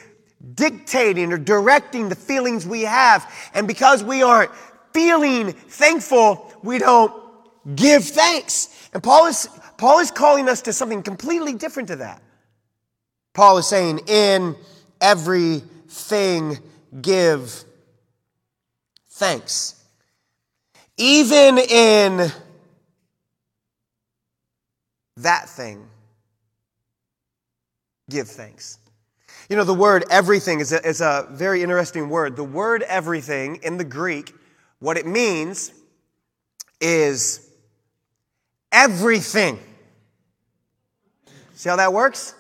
dictating 0.55 1.33
or 1.33 1.39
directing 1.39 2.09
the 2.09 2.15
feelings 2.15 2.67
we 2.67 2.83
have. 2.83 3.31
And 3.53 3.69
because 3.69 4.03
we 4.03 4.23
aren't 4.23 4.51
feeling 4.93 5.53
thankful, 5.53 6.53
we 6.63 6.79
don't 6.79 7.13
give 7.75 8.05
thanks. 8.05 8.89
And 8.95 9.03
Paul 9.03 9.27
is 9.27 9.49
Paul 9.77 9.99
is 9.99 10.11
calling 10.11 10.49
us 10.49 10.63
to 10.63 10.73
something 10.73 11.03
completely 11.03 11.55
different 11.55 11.89
to 11.89 11.97
that. 11.97 12.23
Paul 13.35 13.59
is 13.59 13.67
saying, 13.67 14.01
in 14.07 14.55
everything, 15.01 16.59
give 17.03 17.65
thanks. 19.11 19.85
Even 20.97 21.59
in 21.59 22.31
that 25.25 25.49
thing, 25.49 25.87
give 28.09 28.29
thanks. 28.29 28.79
You 29.51 29.57
know, 29.57 29.65
the 29.65 29.75
word 29.75 30.05
everything 30.11 30.61
is 30.61 30.73
a, 30.73 30.87
is 30.87 31.01
a 31.03 31.27
very 31.31 31.63
interesting 31.63 32.09
word. 32.09 32.37
The 32.37 32.45
word 32.45 32.83
everything 32.83 33.57
in 33.63 33.77
the 33.77 33.85
Greek, 33.85 34.33
what 34.79 34.97
it 34.97 35.07
means 35.07 35.73
is 36.81 37.51
everything. 38.73 39.59
See 41.55 41.69
how 41.69 41.77
that 41.77 41.93
works? 41.93 42.35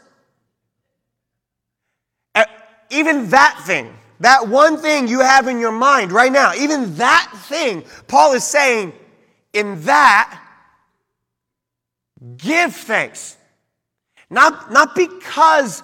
Even 2.90 3.30
that 3.30 3.60
thing, 3.66 3.92
that 4.20 4.46
one 4.46 4.76
thing 4.76 5.08
you 5.08 5.20
have 5.20 5.48
in 5.48 5.58
your 5.58 5.72
mind 5.72 6.12
right 6.12 6.30
now, 6.30 6.54
even 6.54 6.94
that 6.96 7.32
thing, 7.48 7.82
Paul 8.06 8.34
is 8.34 8.44
saying, 8.44 8.92
in 9.52 9.82
that, 9.82 10.40
give 12.36 12.74
thanks. 12.74 13.36
Not, 14.30 14.72
not 14.72 14.94
because 14.94 15.82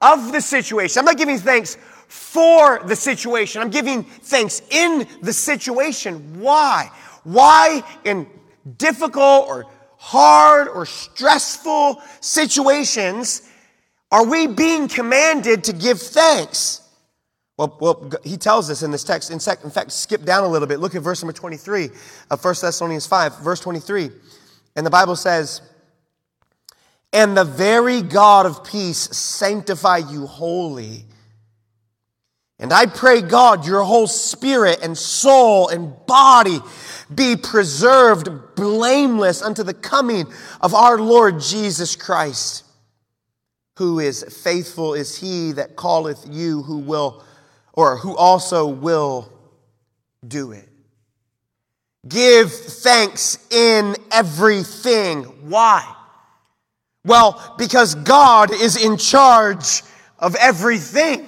of 0.00 0.32
the 0.32 0.40
situation. 0.40 1.00
I'm 1.00 1.04
not 1.04 1.16
giving 1.16 1.38
thanks 1.38 1.76
for 2.08 2.80
the 2.84 2.96
situation. 2.96 3.60
I'm 3.60 3.70
giving 3.70 4.04
thanks 4.04 4.62
in 4.70 5.06
the 5.22 5.32
situation. 5.32 6.40
Why? 6.40 6.90
Why 7.24 7.82
in 8.04 8.26
difficult 8.76 9.48
or 9.48 9.66
hard 9.98 10.68
or 10.68 10.86
stressful 10.86 12.00
situations, 12.20 13.42
are 14.10 14.24
we 14.24 14.46
being 14.46 14.88
commanded 14.88 15.64
to 15.64 15.72
give 15.72 16.00
thanks? 16.00 16.82
Well, 17.56 17.76
well, 17.80 18.12
he 18.22 18.36
tells 18.36 18.70
us 18.70 18.82
in 18.82 18.92
this 18.92 19.02
text. 19.02 19.32
In 19.32 19.40
fact, 19.40 19.90
skip 19.90 20.24
down 20.24 20.44
a 20.44 20.48
little 20.48 20.68
bit. 20.68 20.78
Look 20.78 20.94
at 20.94 21.02
verse 21.02 21.20
number 21.22 21.32
23 21.32 21.90
of 22.30 22.44
1 22.44 22.54
Thessalonians 22.60 23.06
5, 23.06 23.40
verse 23.40 23.60
23. 23.60 24.10
And 24.76 24.86
the 24.86 24.90
Bible 24.90 25.16
says, 25.16 25.60
And 27.12 27.36
the 27.36 27.44
very 27.44 28.02
God 28.02 28.46
of 28.46 28.64
peace 28.64 28.98
sanctify 28.98 29.98
you 29.98 30.26
wholly. 30.26 31.06
And 32.58 32.72
I 32.72 32.86
pray, 32.86 33.22
God, 33.22 33.66
your 33.66 33.82
whole 33.84 34.08
spirit 34.08 34.80
and 34.82 34.98
soul 34.98 35.68
and 35.68 35.94
body 36.06 36.58
be 37.14 37.36
preserved 37.36 38.28
blameless 38.56 39.42
unto 39.42 39.62
the 39.62 39.74
coming 39.74 40.26
of 40.60 40.74
our 40.74 40.98
Lord 40.98 41.40
Jesus 41.40 41.94
Christ. 41.94 42.64
Who 43.78 44.00
is 44.00 44.24
faithful 44.42 44.94
is 44.94 45.16
he 45.16 45.52
that 45.52 45.76
calleth 45.76 46.26
you, 46.28 46.62
who 46.62 46.78
will, 46.78 47.22
or 47.72 47.96
who 47.96 48.16
also 48.16 48.66
will 48.66 49.32
do 50.26 50.50
it. 50.50 50.68
Give 52.06 52.52
thanks 52.52 53.38
in 53.52 53.94
everything. 54.10 55.22
Why? 55.48 55.94
Well, 57.08 57.54
because 57.56 57.94
God 57.94 58.52
is 58.52 58.76
in 58.76 58.98
charge 58.98 59.82
of 60.18 60.34
everything. 60.36 61.26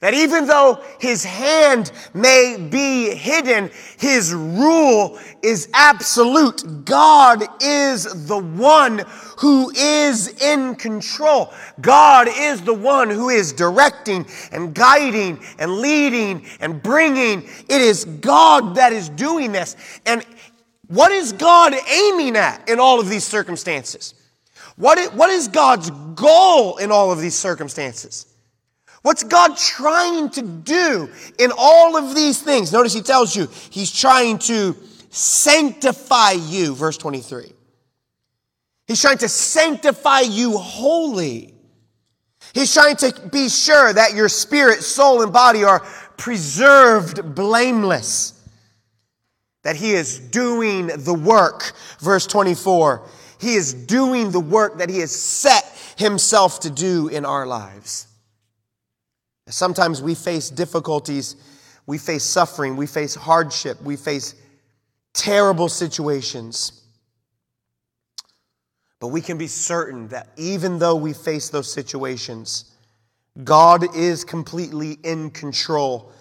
That 0.00 0.14
even 0.14 0.46
though 0.46 0.82
his 0.98 1.22
hand 1.22 1.92
may 2.14 2.56
be 2.70 3.14
hidden, 3.14 3.70
his 3.98 4.32
rule 4.32 5.18
is 5.42 5.68
absolute. 5.74 6.86
God 6.86 7.44
is 7.62 8.26
the 8.26 8.38
one 8.38 9.04
who 9.36 9.70
is 9.76 10.28
in 10.42 10.74
control. 10.74 11.52
God 11.82 12.26
is 12.34 12.62
the 12.62 12.72
one 12.72 13.10
who 13.10 13.28
is 13.28 13.52
directing 13.52 14.26
and 14.52 14.74
guiding 14.74 15.38
and 15.58 15.70
leading 15.80 16.46
and 16.60 16.82
bringing. 16.82 17.42
It 17.68 17.82
is 17.82 18.06
God 18.06 18.76
that 18.76 18.94
is 18.94 19.10
doing 19.10 19.52
this. 19.52 19.76
And 20.06 20.24
what 20.86 21.12
is 21.12 21.34
God 21.34 21.74
aiming 21.74 22.36
at 22.36 22.66
in 22.70 22.80
all 22.80 23.00
of 23.00 23.10
these 23.10 23.24
circumstances? 23.24 24.14
What 24.80 24.96
is, 24.96 25.10
what 25.10 25.28
is 25.28 25.46
God's 25.48 25.90
goal 25.90 26.78
in 26.78 26.90
all 26.90 27.12
of 27.12 27.20
these 27.20 27.34
circumstances? 27.34 28.24
What's 29.02 29.22
God 29.22 29.54
trying 29.58 30.30
to 30.30 30.42
do 30.42 31.10
in 31.38 31.52
all 31.54 31.98
of 31.98 32.14
these 32.14 32.42
things? 32.42 32.72
Notice 32.72 32.94
he 32.94 33.02
tells 33.02 33.36
you 33.36 33.48
he's 33.68 33.92
trying 33.92 34.38
to 34.38 34.74
sanctify 35.10 36.32
you, 36.32 36.74
verse 36.74 36.96
23. 36.96 37.52
He's 38.86 39.02
trying 39.02 39.18
to 39.18 39.28
sanctify 39.28 40.20
you 40.20 40.56
wholly. 40.56 41.52
He's 42.54 42.72
trying 42.72 42.96
to 42.96 43.28
be 43.30 43.50
sure 43.50 43.92
that 43.92 44.14
your 44.14 44.30
spirit, 44.30 44.82
soul, 44.82 45.20
and 45.20 45.30
body 45.30 45.62
are 45.62 45.80
preserved 46.16 47.34
blameless. 47.34 48.32
That 49.62 49.76
he 49.76 49.92
is 49.92 50.18
doing 50.18 50.86
the 50.86 51.12
work, 51.12 51.74
verse 52.00 52.26
24. 52.26 53.06
He 53.40 53.54
is 53.54 53.72
doing 53.72 54.30
the 54.30 54.40
work 54.40 54.78
that 54.78 54.90
he 54.90 54.98
has 54.98 55.14
set 55.14 55.64
himself 55.96 56.60
to 56.60 56.70
do 56.70 57.08
in 57.08 57.24
our 57.24 57.46
lives. 57.46 58.06
Sometimes 59.48 60.02
we 60.02 60.14
face 60.14 60.50
difficulties, 60.50 61.36
we 61.86 61.98
face 61.98 62.22
suffering, 62.22 62.76
we 62.76 62.86
face 62.86 63.14
hardship, 63.14 63.82
we 63.82 63.96
face 63.96 64.34
terrible 65.14 65.68
situations. 65.68 66.82
But 69.00 69.08
we 69.08 69.22
can 69.22 69.38
be 69.38 69.46
certain 69.46 70.08
that 70.08 70.28
even 70.36 70.78
though 70.78 70.96
we 70.96 71.14
face 71.14 71.48
those 71.48 71.72
situations, 71.72 72.70
God 73.42 73.96
is 73.96 74.22
completely 74.22 74.98
in 75.02 75.30
control. 75.30 76.12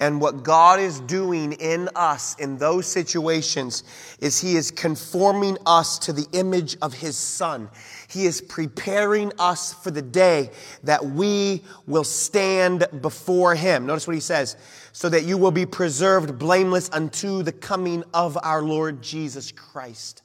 And 0.00 0.20
what 0.20 0.42
God 0.42 0.80
is 0.80 0.98
doing 1.00 1.52
in 1.52 1.88
us 1.94 2.34
in 2.40 2.58
those 2.58 2.86
situations 2.86 3.84
is 4.18 4.40
He 4.40 4.56
is 4.56 4.72
conforming 4.72 5.56
us 5.66 6.00
to 6.00 6.12
the 6.12 6.26
image 6.32 6.76
of 6.82 6.92
His 6.92 7.16
Son. 7.16 7.70
He 8.08 8.26
is 8.26 8.40
preparing 8.40 9.32
us 9.38 9.72
for 9.72 9.92
the 9.92 10.02
day 10.02 10.50
that 10.82 11.04
we 11.04 11.62
will 11.86 12.04
stand 12.04 12.88
before 13.00 13.54
Him. 13.54 13.86
Notice 13.86 14.08
what 14.08 14.14
He 14.14 14.20
says 14.20 14.56
so 14.92 15.08
that 15.08 15.24
you 15.24 15.38
will 15.38 15.52
be 15.52 15.66
preserved 15.66 16.38
blameless 16.38 16.90
unto 16.92 17.44
the 17.44 17.52
coming 17.52 18.02
of 18.12 18.36
our 18.42 18.62
Lord 18.62 19.00
Jesus 19.00 19.52
Christ. 19.52 20.23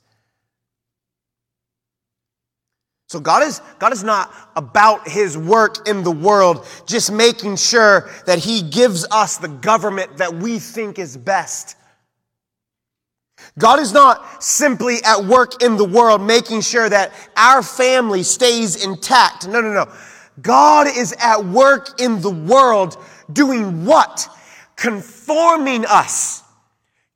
So 3.09 3.19
God 3.19 3.41
is, 3.41 3.59
God 3.79 3.91
is 3.91 4.03
not 4.03 4.31
about 4.55 5.07
his 5.07 5.35
work 5.35 5.87
in 5.87 6.03
the 6.03 6.11
world, 6.11 6.67
just 6.85 7.11
making 7.11 7.55
sure 7.55 8.07
that 8.27 8.37
he 8.37 8.61
gives 8.61 9.03
us 9.09 9.37
the 9.37 9.47
government 9.47 10.17
that 10.17 10.31
we 10.31 10.59
think 10.59 10.99
is 10.99 11.17
best. 11.17 11.75
God 13.57 13.79
is 13.79 13.93
not 13.93 14.43
simply 14.43 14.97
at 15.03 15.25
work 15.25 15.63
in 15.63 15.75
the 15.75 15.85
world 15.85 16.21
making 16.21 16.61
sure 16.61 16.87
that 16.87 17.11
our 17.35 17.63
family 17.63 18.21
stays 18.21 18.85
intact. 18.85 19.47
No, 19.47 19.59
no, 19.59 19.73
no. 19.73 19.91
God 20.39 20.85
is 20.87 21.15
at 21.19 21.43
work 21.43 21.99
in 21.99 22.21
the 22.21 22.29
world 22.29 22.95
doing 23.33 23.85
what? 23.85 24.27
Conforming 24.75 25.83
us. 25.85 26.43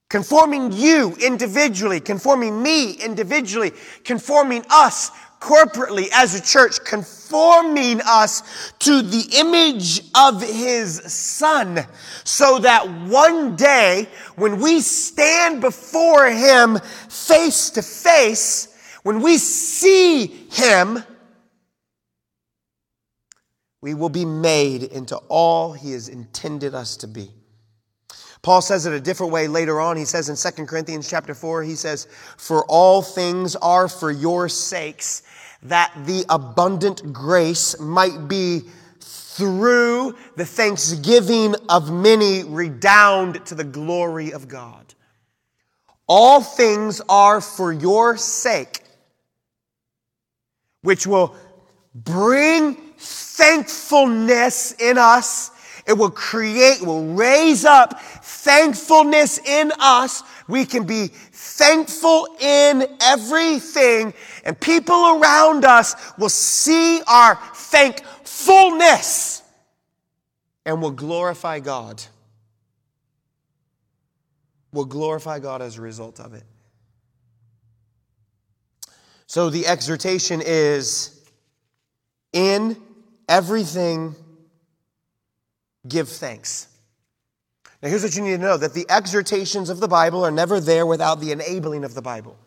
Conforming 0.10 0.72
you 0.72 1.16
individually, 1.24 2.00
conforming 2.00 2.62
me 2.62 2.94
individually, 2.94 3.72
conforming 4.04 4.64
us 4.70 5.12
corporately 5.44 6.08
as 6.14 6.36
a 6.36 6.42
church, 6.42 6.84
conforming 6.86 8.00
us 8.06 8.72
to 8.80 9.02
the 9.02 9.26
image 9.34 10.02
of 10.16 10.42
his 10.42 11.02
son, 11.12 11.86
so 12.24 12.60
that 12.60 12.90
one 13.10 13.58
day 13.58 14.08
when 14.38 14.62
we 14.62 14.80
stand 14.80 15.60
before 15.60 16.28
him 16.28 16.80
face 17.10 17.70
to 17.72 17.82
face, 17.82 18.70
when 19.04 19.22
we 19.22 19.38
see 19.38 20.28
him, 20.28 21.04
we 23.82 23.94
will 23.94 24.08
be 24.08 24.24
made 24.24 24.84
into 24.84 25.18
all 25.28 25.74
he 25.74 25.92
has 25.92 26.08
intended 26.08 26.74
us 26.74 26.96
to 26.98 27.08
be. 27.08 27.30
Paul 28.44 28.62
says 28.62 28.86
it 28.86 28.94
a 28.94 29.00
different 29.00 29.32
way 29.32 29.48
later 29.48 29.80
on. 29.80 29.96
He 29.96 30.04
says 30.04 30.28
in 30.28 30.36
2 30.36 30.66
Corinthians 30.66 31.10
chapter 31.10 31.34
4, 31.34 31.64
he 31.64 31.76
says, 31.76 32.08
For 32.38 32.66
all 32.66 33.02
things 33.02 33.56
are 33.56 33.88
for 33.88 34.12
your 34.12 34.50
sakes, 34.50 35.24
that 35.64 35.94
the 36.06 36.26
abundant 36.30 37.14
grace 37.14 37.80
might 37.80 38.28
be 38.28 38.62
through 39.00 40.16
the 40.36 40.46
thanksgiving 40.46 41.56
of 41.70 41.92
many 41.92 42.44
redound 42.44 43.46
to 43.46 43.56
the 43.56 43.64
glory 43.64 44.32
of 44.32 44.48
God. 44.48 44.94
All 46.08 46.42
things 46.42 47.02
are 47.10 47.42
for 47.42 47.72
your 47.72 48.18
sake, 48.18 48.84
which 50.82 51.08
will 51.08 51.36
bring 51.96 52.76
thankfulness 52.98 54.74
in 54.80 54.98
us. 54.98 55.52
It 55.88 55.94
will 55.94 56.12
create, 56.12 56.82
will 56.82 57.14
raise 57.14 57.66
up 57.66 58.00
thankfulness 58.02 59.40
in 59.40 59.72
us. 59.80 60.24
We 60.48 60.66
can 60.66 60.86
be 60.86 61.08
thankful 61.56 62.36
in 62.40 62.88
everything, 63.02 64.14
and 64.44 64.60
people 64.60 65.20
around 65.20 65.66
us 65.66 65.96
will 66.18 66.30
see 66.30 67.02
our 67.08 67.36
thankfulness 67.54 69.44
and 70.66 70.82
will 70.82 70.92
glorify 70.92 71.60
God. 71.60 72.04
Will 74.72 74.86
glorify 74.86 75.40
God 75.40 75.62
as 75.62 75.78
a 75.78 75.82
result 75.82 76.20
of 76.20 76.34
it. 76.34 76.44
So 79.28 79.50
the 79.50 79.68
exhortation 79.68 80.42
is 80.44 81.24
in 82.34 82.78
everything, 83.30 84.16
give 85.88 86.10
thanks. 86.10 86.68
Now, 87.84 87.90
here's 87.90 88.02
what 88.02 88.16
you 88.16 88.24
need 88.24 88.32
to 88.32 88.38
know 88.38 88.56
that 88.56 88.74
the 88.74 88.86
exhortations 88.90 89.70
of 89.70 89.82
the 89.82 89.90
Bible 89.90 90.24
are 90.24 90.32
never 90.32 90.62
there 90.62 90.86
without 90.86 91.20
the 91.20 91.34
enabling 91.34 91.84
of 91.84 91.94
the 91.94 92.02
Bible. 92.02 92.38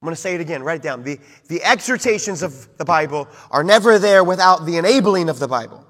I'm 0.00 0.06
going 0.06 0.14
to 0.14 0.20
say 0.20 0.36
it 0.36 0.40
again, 0.40 0.62
write 0.62 0.76
it 0.76 0.82
down. 0.84 1.02
The, 1.02 1.18
the 1.48 1.60
exhortations 1.64 2.42
of 2.42 2.68
the 2.78 2.84
Bible 2.84 3.26
are 3.50 3.64
never 3.64 3.98
there 3.98 4.22
without 4.22 4.66
the 4.66 4.76
enabling 4.76 5.28
of 5.28 5.40
the 5.40 5.48
Bible. 5.48 5.84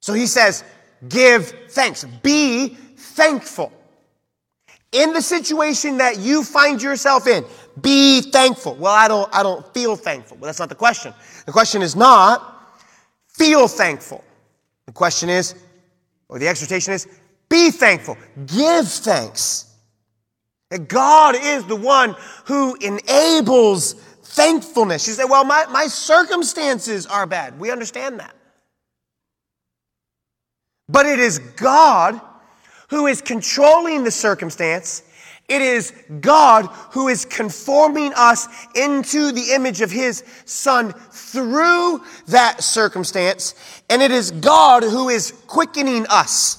So 0.00 0.12
he 0.12 0.26
says, 0.26 0.64
give 1.08 1.48
thanks, 1.70 2.04
be 2.22 2.76
thankful. 2.96 3.72
In 4.92 5.14
the 5.14 5.22
situation 5.22 5.96
that 5.96 6.18
you 6.18 6.44
find 6.44 6.82
yourself 6.82 7.26
in, 7.26 7.42
be 7.80 8.20
thankful. 8.20 8.74
Well, 8.74 8.92
I 8.92 9.08
don't, 9.08 9.34
I 9.34 9.42
don't 9.42 9.66
feel 9.72 9.96
thankful. 9.96 10.36
Well, 10.36 10.48
that's 10.48 10.58
not 10.58 10.68
the 10.68 10.74
question. 10.74 11.14
The 11.46 11.52
question 11.52 11.80
is 11.80 11.96
not 11.96 12.70
feel 13.28 13.66
thankful. 13.66 14.22
The 14.84 14.92
question 14.92 15.30
is, 15.30 15.54
or 16.32 16.38
the 16.38 16.48
exhortation 16.48 16.94
is 16.94 17.06
be 17.50 17.70
thankful, 17.70 18.16
give 18.46 18.88
thanks. 18.88 19.66
That 20.70 20.88
God 20.88 21.36
is 21.38 21.66
the 21.66 21.76
one 21.76 22.16
who 22.46 22.74
enables 22.76 23.92
thankfulness. 23.92 25.06
You 25.06 25.12
say, 25.12 25.26
well, 25.26 25.44
my, 25.44 25.66
my 25.66 25.86
circumstances 25.88 27.04
are 27.04 27.26
bad. 27.26 27.60
We 27.60 27.70
understand 27.70 28.18
that. 28.20 28.34
But 30.88 31.04
it 31.04 31.18
is 31.18 31.38
God 31.38 32.18
who 32.88 33.06
is 33.06 33.20
controlling 33.20 34.02
the 34.02 34.10
circumstance. 34.10 35.02
It 35.52 35.60
is 35.60 35.92
God 36.22 36.64
who 36.92 37.08
is 37.08 37.26
conforming 37.26 38.14
us 38.16 38.48
into 38.74 39.32
the 39.32 39.52
image 39.52 39.82
of 39.82 39.90
His 39.90 40.24
Son 40.46 40.94
through 41.10 42.00
that 42.28 42.62
circumstance. 42.62 43.54
And 43.90 44.00
it 44.00 44.10
is 44.10 44.30
God 44.30 44.82
who 44.82 45.10
is 45.10 45.32
quickening 45.46 46.06
us. 46.08 46.58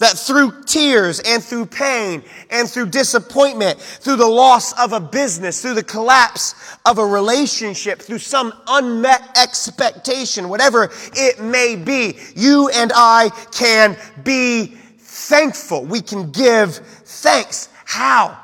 That 0.00 0.18
through 0.18 0.64
tears 0.64 1.20
and 1.20 1.42
through 1.42 1.66
pain 1.66 2.24
and 2.50 2.68
through 2.68 2.86
disappointment, 2.86 3.78
through 3.80 4.16
the 4.16 4.26
loss 4.26 4.72
of 4.80 4.92
a 4.92 4.98
business, 4.98 5.62
through 5.62 5.74
the 5.74 5.84
collapse 5.84 6.56
of 6.84 6.98
a 6.98 7.06
relationship, 7.06 8.02
through 8.02 8.18
some 8.18 8.52
unmet 8.66 9.38
expectation, 9.38 10.48
whatever 10.48 10.90
it 11.14 11.40
may 11.40 11.76
be, 11.76 12.18
you 12.34 12.68
and 12.74 12.90
I 12.96 13.30
can 13.52 13.96
be 14.24 14.66
thankful. 14.98 15.84
We 15.84 16.02
can 16.02 16.32
give 16.32 16.76
thanks. 16.76 17.68
How? 17.86 18.36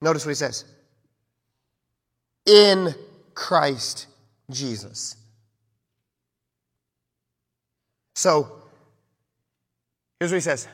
Notice 0.00 0.24
what 0.24 0.30
he 0.30 0.36
says. 0.36 0.64
In 2.46 2.94
Christ 3.34 4.06
Jesus. 4.50 5.16
So, 8.14 8.62
here's 10.18 10.32
what 10.32 10.38
he 10.38 10.40
says 10.40 10.66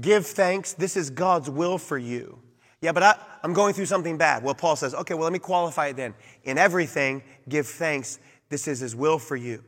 Give 0.00 0.26
thanks. 0.26 0.72
This 0.72 0.96
is 0.96 1.10
God's 1.10 1.50
will 1.50 1.76
for 1.76 1.98
you. 1.98 2.38
Yeah, 2.80 2.92
but 2.92 3.02
I, 3.02 3.18
am 3.44 3.52
going 3.52 3.74
through 3.74 3.86
something 3.86 4.16
bad. 4.16 4.42
Well, 4.42 4.54
Paul 4.54 4.76
says, 4.76 4.94
okay, 4.94 5.14
well, 5.14 5.24
let 5.24 5.32
me 5.32 5.38
qualify 5.38 5.88
it 5.88 5.96
then. 5.96 6.14
In 6.44 6.58
everything, 6.58 7.22
give 7.48 7.66
thanks. 7.66 8.18
This 8.48 8.68
is 8.68 8.80
his 8.80 8.96
will 8.96 9.18
for 9.18 9.36
you. 9.36 9.62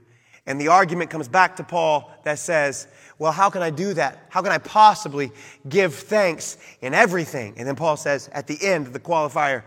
And 0.48 0.58
the 0.58 0.68
argument 0.68 1.10
comes 1.10 1.28
back 1.28 1.56
to 1.56 1.62
Paul 1.62 2.10
that 2.24 2.38
says, 2.38 2.88
well, 3.18 3.32
how 3.32 3.50
can 3.50 3.60
I 3.60 3.68
do 3.68 3.92
that? 3.92 4.24
How 4.30 4.40
can 4.40 4.50
I 4.50 4.56
possibly 4.56 5.30
give 5.68 5.94
thanks 5.94 6.56
in 6.80 6.94
everything? 6.94 7.52
And 7.58 7.68
then 7.68 7.76
Paul 7.76 7.98
says 7.98 8.30
at 8.32 8.46
the 8.46 8.56
end 8.62 8.86
the 8.86 8.98
qualifier, 8.98 9.62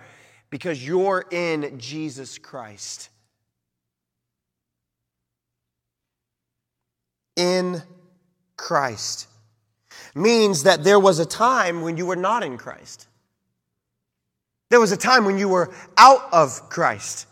because 0.49 0.85
you're 0.85 1.23
in 1.29 1.77
Jesus 1.79 2.39
Christ. 2.39 3.09
In 7.35 7.83
Christ 8.57 9.27
means 10.15 10.63
that 10.63 10.83
there 10.83 10.99
was 10.99 11.19
a 11.19 11.25
time 11.27 11.81
when 11.83 11.95
you 11.95 12.07
were 12.07 12.15
not 12.15 12.43
in 12.43 12.57
Christ. 12.57 13.07
There 14.71 14.79
was 14.79 14.91
a 14.91 14.97
time 14.97 15.25
when 15.25 15.37
you 15.37 15.47
were 15.47 15.71
out 15.95 16.27
of 16.33 16.69
Christ. 16.69 17.27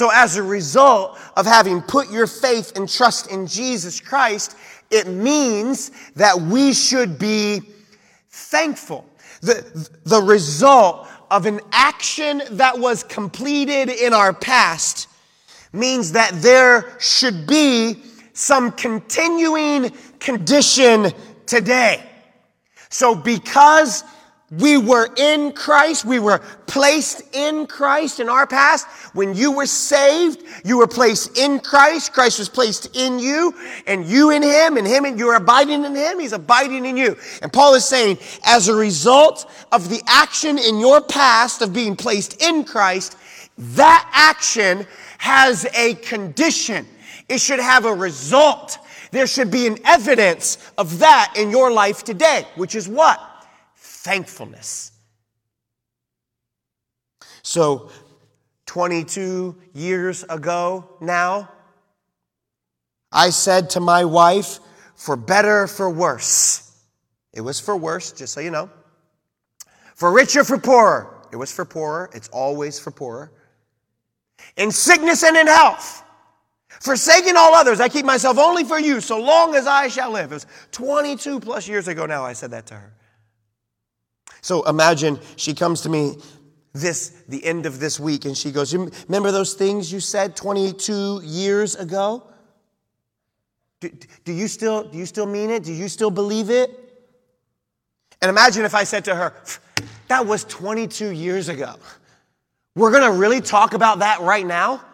So, 0.00 0.10
as 0.10 0.38
a 0.38 0.42
result 0.42 1.18
of 1.36 1.44
having 1.44 1.82
put 1.82 2.10
your 2.10 2.26
faith 2.26 2.72
and 2.74 2.88
trust 2.88 3.30
in 3.30 3.46
Jesus 3.46 4.00
Christ, 4.00 4.56
it 4.90 5.06
means 5.06 5.90
that 6.16 6.40
we 6.40 6.72
should 6.72 7.18
be 7.18 7.60
thankful. 8.30 9.04
The, 9.42 9.90
the 10.04 10.22
result 10.22 11.06
of 11.30 11.44
an 11.44 11.60
action 11.70 12.40
that 12.52 12.78
was 12.78 13.02
completed 13.04 13.90
in 13.90 14.14
our 14.14 14.32
past 14.32 15.06
means 15.74 16.12
that 16.12 16.30
there 16.36 16.96
should 16.98 17.46
be 17.46 18.02
some 18.32 18.72
continuing 18.72 19.90
condition 20.18 21.12
today. 21.44 22.02
So, 22.88 23.14
because 23.14 24.02
We 24.50 24.78
were 24.78 25.08
in 25.16 25.52
Christ. 25.52 26.04
We 26.04 26.18
were 26.18 26.40
placed 26.66 27.22
in 27.32 27.68
Christ 27.68 28.18
in 28.18 28.28
our 28.28 28.48
past. 28.48 28.88
When 29.14 29.32
you 29.32 29.52
were 29.52 29.66
saved, 29.66 30.42
you 30.64 30.78
were 30.78 30.88
placed 30.88 31.38
in 31.38 31.60
Christ. 31.60 32.12
Christ 32.12 32.40
was 32.40 32.48
placed 32.48 32.96
in 32.96 33.20
you 33.20 33.54
and 33.86 34.04
you 34.04 34.30
in 34.30 34.42
him 34.42 34.76
and 34.76 34.86
him 34.86 35.04
and 35.04 35.16
you're 35.16 35.36
abiding 35.36 35.84
in 35.84 35.94
him. 35.94 36.18
He's 36.18 36.32
abiding 36.32 36.84
in 36.84 36.96
you. 36.96 37.16
And 37.42 37.52
Paul 37.52 37.74
is 37.74 37.84
saying, 37.84 38.18
as 38.44 38.66
a 38.66 38.74
result 38.74 39.48
of 39.70 39.88
the 39.88 40.02
action 40.08 40.58
in 40.58 40.80
your 40.80 41.00
past 41.00 41.62
of 41.62 41.72
being 41.72 41.94
placed 41.94 42.42
in 42.42 42.64
Christ, 42.64 43.16
that 43.56 44.10
action 44.12 44.84
has 45.18 45.64
a 45.76 45.94
condition. 45.94 46.88
It 47.28 47.40
should 47.40 47.60
have 47.60 47.84
a 47.84 47.94
result. 47.94 48.78
There 49.12 49.28
should 49.28 49.52
be 49.52 49.68
an 49.68 49.78
evidence 49.84 50.58
of 50.76 50.98
that 50.98 51.34
in 51.36 51.50
your 51.50 51.70
life 51.70 52.02
today, 52.02 52.46
which 52.56 52.74
is 52.74 52.88
what? 52.88 53.29
Thankfulness. 54.02 54.92
So, 57.42 57.90
22 58.66 59.56
years 59.74 60.24
ago 60.24 60.88
now, 61.00 61.50
I 63.12 63.30
said 63.30 63.70
to 63.70 63.80
my 63.80 64.04
wife, 64.04 64.60
for 64.94 65.16
better, 65.16 65.66
for 65.66 65.90
worse. 65.90 66.70
It 67.32 67.40
was 67.40 67.60
for 67.60 67.76
worse, 67.76 68.12
just 68.12 68.32
so 68.32 68.40
you 68.40 68.50
know. 68.50 68.70
For 69.94 70.12
richer, 70.12 70.44
for 70.44 70.58
poorer. 70.58 71.26
It 71.32 71.36
was 71.36 71.52
for 71.52 71.64
poorer. 71.64 72.10
It's 72.14 72.28
always 72.28 72.78
for 72.78 72.90
poorer. 72.90 73.32
In 74.56 74.70
sickness 74.70 75.22
and 75.22 75.36
in 75.36 75.46
health. 75.46 76.04
Forsaking 76.80 77.36
all 77.36 77.54
others, 77.54 77.80
I 77.80 77.88
keep 77.88 78.06
myself 78.06 78.38
only 78.38 78.64
for 78.64 78.78
you, 78.78 79.00
so 79.00 79.20
long 79.20 79.54
as 79.54 79.66
I 79.66 79.88
shall 79.88 80.10
live. 80.10 80.30
It 80.32 80.36
was 80.36 80.46
22 80.72 81.40
plus 81.40 81.68
years 81.68 81.88
ago 81.88 82.06
now 82.06 82.24
I 82.24 82.32
said 82.32 82.50
that 82.52 82.66
to 82.66 82.74
her. 82.74 82.94
So 84.42 84.62
imagine 84.64 85.18
she 85.36 85.54
comes 85.54 85.82
to 85.82 85.88
me 85.88 86.16
this 86.72 87.22
the 87.28 87.44
end 87.44 87.66
of 87.66 87.80
this 87.80 87.98
week 87.98 88.24
and 88.24 88.36
she 88.36 88.52
goes, 88.52 88.74
"Remember 88.74 89.30
those 89.30 89.54
things 89.54 89.92
you 89.92 90.00
said 90.00 90.36
22 90.36 91.22
years 91.24 91.74
ago? 91.74 92.22
Do, 93.80 93.90
do, 94.24 94.32
you 94.32 94.46
still 94.46 94.84
do 94.84 94.98
you 94.98 95.06
still 95.06 95.26
mean 95.26 95.50
it? 95.50 95.64
Do 95.64 95.72
you 95.72 95.88
still 95.88 96.10
believe 96.10 96.50
it?" 96.50 96.70
And 98.22 98.28
imagine 98.28 98.64
if 98.64 98.74
I 98.74 98.84
said 98.84 99.04
to 99.06 99.14
her, 99.14 99.34
"That 100.08 100.26
was 100.26 100.44
22 100.44 101.10
years 101.10 101.48
ago. 101.48 101.74
We're 102.76 102.90
to 103.10 103.18
really 103.18 103.40
talk 103.40 103.74
about 103.74 104.00
that 104.00 104.20
right 104.20 104.46
now?" 104.46 104.84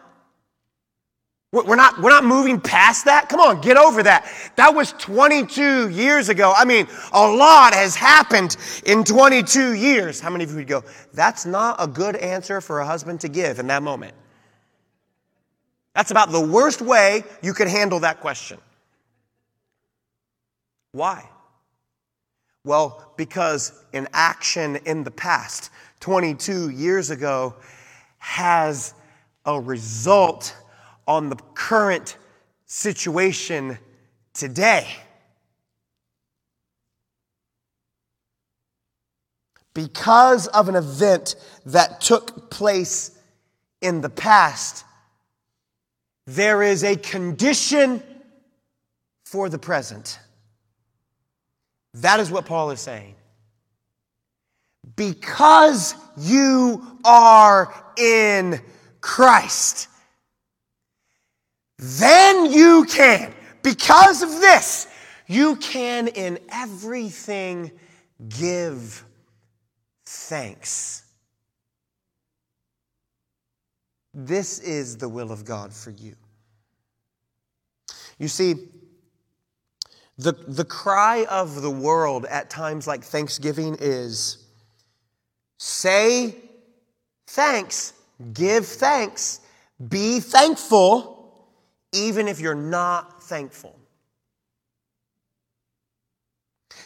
We're 1.52 1.76
not, 1.76 2.02
we're 2.02 2.10
not 2.10 2.24
moving 2.24 2.60
past 2.60 3.04
that. 3.04 3.28
Come 3.28 3.40
on, 3.40 3.60
get 3.60 3.76
over 3.76 4.02
that. 4.02 4.30
That 4.56 4.74
was 4.74 4.92
22 4.94 5.88
years 5.90 6.28
ago. 6.28 6.52
I 6.54 6.64
mean, 6.64 6.86
a 7.12 7.26
lot 7.26 7.72
has 7.72 7.94
happened 7.94 8.56
in 8.84 9.04
22 9.04 9.74
years. 9.74 10.20
How 10.20 10.28
many 10.28 10.44
of 10.44 10.50
you 10.50 10.56
would 10.56 10.66
go, 10.66 10.82
that's 11.14 11.46
not 11.46 11.76
a 11.78 11.86
good 11.86 12.16
answer 12.16 12.60
for 12.60 12.80
a 12.80 12.86
husband 12.86 13.20
to 13.20 13.28
give 13.28 13.58
in 13.58 13.68
that 13.68 13.82
moment? 13.82 14.14
That's 15.94 16.10
about 16.10 16.30
the 16.30 16.40
worst 16.40 16.82
way 16.82 17.22
you 17.42 17.54
could 17.54 17.68
handle 17.68 18.00
that 18.00 18.20
question. 18.20 18.58
Why? 20.92 21.28
Well, 22.64 23.12
because 23.16 23.72
an 23.92 24.08
action 24.12 24.76
in 24.84 25.04
the 25.04 25.10
past, 25.10 25.70
22 26.00 26.70
years 26.70 27.10
ago, 27.10 27.54
has 28.18 28.92
a 29.46 29.58
result 29.58 30.54
on 31.06 31.28
the 31.28 31.36
current 31.54 32.16
situation 32.66 33.78
today. 34.34 34.86
Because 39.74 40.46
of 40.48 40.68
an 40.68 40.74
event 40.74 41.36
that 41.66 42.00
took 42.00 42.50
place 42.50 43.10
in 43.80 44.00
the 44.00 44.08
past, 44.08 44.84
there 46.26 46.62
is 46.62 46.82
a 46.82 46.96
condition 46.96 48.02
for 49.24 49.48
the 49.48 49.58
present. 49.58 50.18
That 51.94 52.20
is 52.20 52.30
what 52.30 52.46
Paul 52.46 52.70
is 52.70 52.80
saying. 52.80 53.14
Because 54.96 55.94
you 56.16 56.98
are 57.04 57.72
in 57.98 58.60
Christ. 59.00 59.88
Then 61.78 62.50
you 62.50 62.86
can, 62.88 63.34
because 63.62 64.22
of 64.22 64.30
this, 64.30 64.88
you 65.26 65.56
can 65.56 66.08
in 66.08 66.38
everything 66.50 67.70
give 68.28 69.04
thanks. 70.06 71.02
This 74.14 74.58
is 74.60 74.96
the 74.96 75.08
will 75.08 75.30
of 75.30 75.44
God 75.44 75.72
for 75.72 75.90
you. 75.90 76.14
You 78.18 78.28
see, 78.28 78.54
the, 80.16 80.32
the 80.32 80.64
cry 80.64 81.26
of 81.28 81.60
the 81.60 81.70
world 81.70 82.24
at 82.24 82.48
times 82.48 82.86
like 82.86 83.04
Thanksgiving 83.04 83.76
is 83.78 84.38
say 85.58 86.34
thanks, 87.26 87.92
give 88.32 88.66
thanks, 88.66 89.40
be 89.90 90.20
thankful 90.20 91.15
even 91.96 92.28
if 92.28 92.38
you're 92.38 92.54
not 92.54 93.22
thankful. 93.22 93.78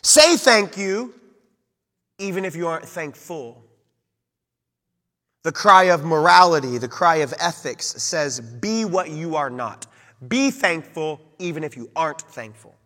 Say 0.02 0.36
thank 0.36 0.78
you, 0.78 1.12
even 2.18 2.44
if 2.44 2.54
you 2.54 2.68
aren't 2.68 2.86
thankful. 2.86 3.64
The 5.42 5.52
cry 5.52 5.84
of 5.84 6.04
morality, 6.04 6.78
the 6.78 6.88
cry 6.88 7.16
of 7.16 7.34
ethics 7.40 7.86
says, 7.86 8.40
be 8.40 8.84
what 8.84 9.10
you 9.10 9.36
are 9.36 9.50
not. 9.50 9.86
Be 10.28 10.50
thankful, 10.50 11.20
even 11.38 11.64
if 11.64 11.76
you 11.76 11.90
aren't 11.96 12.20
thankful. 12.20 12.76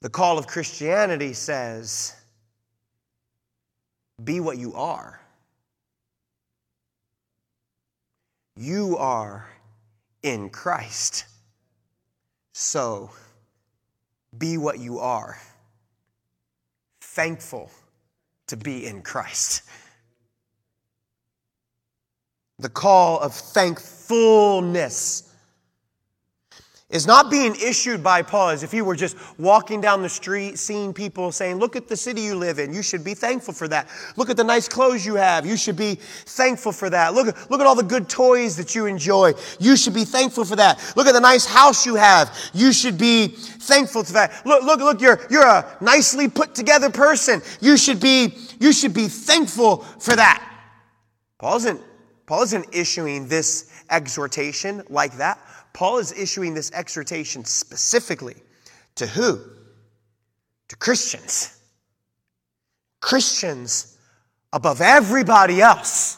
The 0.00 0.10
call 0.10 0.38
of 0.38 0.46
Christianity 0.46 1.32
says, 1.32 2.14
be 4.22 4.40
what 4.40 4.58
you 4.58 4.74
are. 4.74 5.20
You 8.56 8.96
are 8.96 9.46
in 10.22 10.48
Christ. 10.48 11.26
So 12.52 13.10
be 14.36 14.56
what 14.56 14.78
you 14.78 14.98
are. 14.98 15.38
Thankful 17.00 17.70
to 18.46 18.56
be 18.56 18.86
in 18.86 19.02
Christ. 19.02 19.62
The 22.58 22.70
call 22.70 23.20
of 23.20 23.34
thankfulness 23.34 25.25
is 26.96 27.06
not 27.06 27.30
being 27.30 27.54
issued 27.54 28.02
by 28.02 28.22
Paul 28.22 28.48
as 28.48 28.62
if 28.62 28.72
he 28.72 28.82
were 28.82 28.96
just 28.96 29.16
walking 29.38 29.80
down 29.80 30.02
the 30.02 30.08
street, 30.08 30.58
seeing 30.58 30.92
people 30.92 31.30
saying, 31.30 31.56
Look 31.56 31.76
at 31.76 31.86
the 31.86 31.96
city 31.96 32.22
you 32.22 32.34
live 32.34 32.58
in. 32.58 32.72
You 32.72 32.82
should 32.82 33.04
be 33.04 33.14
thankful 33.14 33.54
for 33.54 33.68
that. 33.68 33.88
Look 34.16 34.30
at 34.30 34.36
the 34.36 34.44
nice 34.44 34.68
clothes 34.68 35.06
you 35.06 35.14
have. 35.14 35.46
You 35.46 35.56
should 35.56 35.76
be 35.76 35.94
thankful 35.94 36.72
for 36.72 36.90
that. 36.90 37.14
Look, 37.14 37.26
look 37.50 37.60
at 37.60 37.66
all 37.66 37.76
the 37.76 37.82
good 37.82 38.08
toys 38.08 38.56
that 38.56 38.74
you 38.74 38.86
enjoy. 38.86 39.34
You 39.60 39.76
should 39.76 39.94
be 39.94 40.04
thankful 40.04 40.44
for 40.44 40.56
that. 40.56 40.80
Look 40.96 41.06
at 41.06 41.12
the 41.12 41.20
nice 41.20 41.44
house 41.44 41.86
you 41.86 41.94
have. 41.94 42.36
You 42.52 42.72
should 42.72 42.98
be 42.98 43.28
thankful 43.28 44.02
for 44.02 44.14
that. 44.14 44.44
Look, 44.44 44.64
look, 44.64 44.80
look, 44.80 45.00
you're, 45.00 45.20
you're 45.30 45.46
a 45.46 45.76
nicely 45.80 46.28
put 46.28 46.54
together 46.54 46.90
person. 46.90 47.42
You 47.60 47.76
should 47.76 48.00
be, 48.00 48.36
you 48.58 48.72
should 48.72 48.94
be 48.94 49.08
thankful 49.08 49.78
for 50.00 50.16
that. 50.16 50.42
Paul 51.38 51.56
isn't, 51.58 51.80
Paul 52.26 52.42
isn't 52.44 52.74
issuing 52.74 53.28
this 53.28 53.70
exhortation 53.90 54.82
like 54.88 55.18
that. 55.18 55.38
Paul 55.76 55.98
is 55.98 56.10
issuing 56.12 56.54
this 56.54 56.72
exhortation 56.72 57.44
specifically 57.44 58.36
to 58.94 59.06
who? 59.06 59.38
To 60.68 60.76
Christians. 60.76 61.54
Christians 63.02 63.98
above 64.54 64.80
everybody 64.80 65.60
else. 65.60 66.16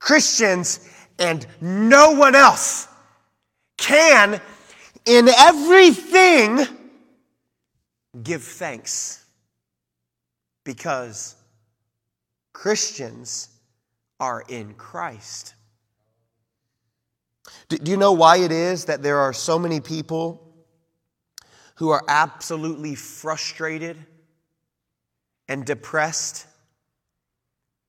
Christians 0.00 0.86
and 1.18 1.46
no 1.62 2.10
one 2.10 2.34
else 2.34 2.88
can, 3.78 4.38
in 5.06 5.26
everything, 5.26 6.58
give 8.22 8.42
thanks 8.42 9.24
because 10.64 11.36
Christians 12.52 13.48
are 14.20 14.44
in 14.46 14.74
Christ. 14.74 15.54
Do 17.70 17.90
you 17.90 17.96
know 17.96 18.12
why 18.12 18.38
it 18.38 18.50
is 18.50 18.86
that 18.86 19.00
there 19.00 19.18
are 19.18 19.32
so 19.32 19.56
many 19.56 19.80
people 19.80 20.42
who 21.76 21.90
are 21.90 22.02
absolutely 22.08 22.96
frustrated 22.96 23.96
and 25.48 25.64
depressed 25.64 26.46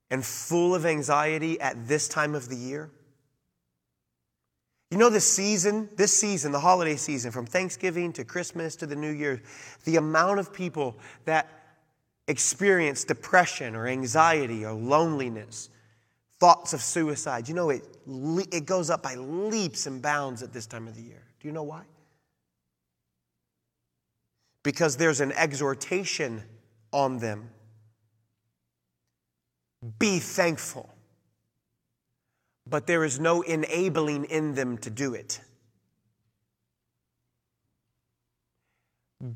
and 0.08 0.24
full 0.24 0.74
of 0.74 0.86
anxiety 0.86 1.60
at 1.60 1.88
this 1.88 2.06
time 2.06 2.36
of 2.36 2.48
the 2.48 2.54
year? 2.56 2.90
You 4.92 4.98
know, 4.98 5.10
this 5.10 5.30
season, 5.30 5.88
this 5.96 6.16
season, 6.16 6.52
the 6.52 6.60
holiday 6.60 6.96
season, 6.96 7.32
from 7.32 7.46
Thanksgiving 7.46 8.12
to 8.12 8.24
Christmas 8.24 8.76
to 8.76 8.86
the 8.86 8.94
New 8.94 9.10
Year, 9.10 9.42
the 9.84 9.96
amount 9.96 10.38
of 10.38 10.52
people 10.52 10.96
that 11.24 11.48
experience 12.28 13.02
depression 13.02 13.74
or 13.74 13.88
anxiety 13.88 14.64
or 14.64 14.74
loneliness, 14.74 15.70
thoughts 16.42 16.72
of 16.72 16.82
suicide, 16.82 17.48
you 17.48 17.54
know, 17.54 17.70
it, 17.70 17.84
it 18.50 18.66
goes 18.66 18.90
up 18.90 19.02
by 19.02 19.14
leaps 19.14 19.86
and 19.86 20.02
bounds 20.02 20.42
at 20.42 20.52
this 20.52 20.66
time 20.66 20.88
of 20.88 20.96
the 20.96 21.02
year. 21.02 21.22
Do 21.40 21.46
you 21.46 21.52
know 21.52 21.62
why? 21.62 21.82
Because 24.62 24.96
there's 24.96 25.20
an 25.20 25.32
exhortation 25.32 26.42
on 26.92 27.18
them. 27.18 27.50
Be 29.98 30.18
thankful 30.18 30.92
but 32.66 32.86
there 32.86 33.04
is 33.04 33.18
no 33.18 33.42
enabling 33.42 34.24
in 34.26 34.54
them 34.54 34.78
to 34.78 34.90
do 34.90 35.14
it. 35.14 35.40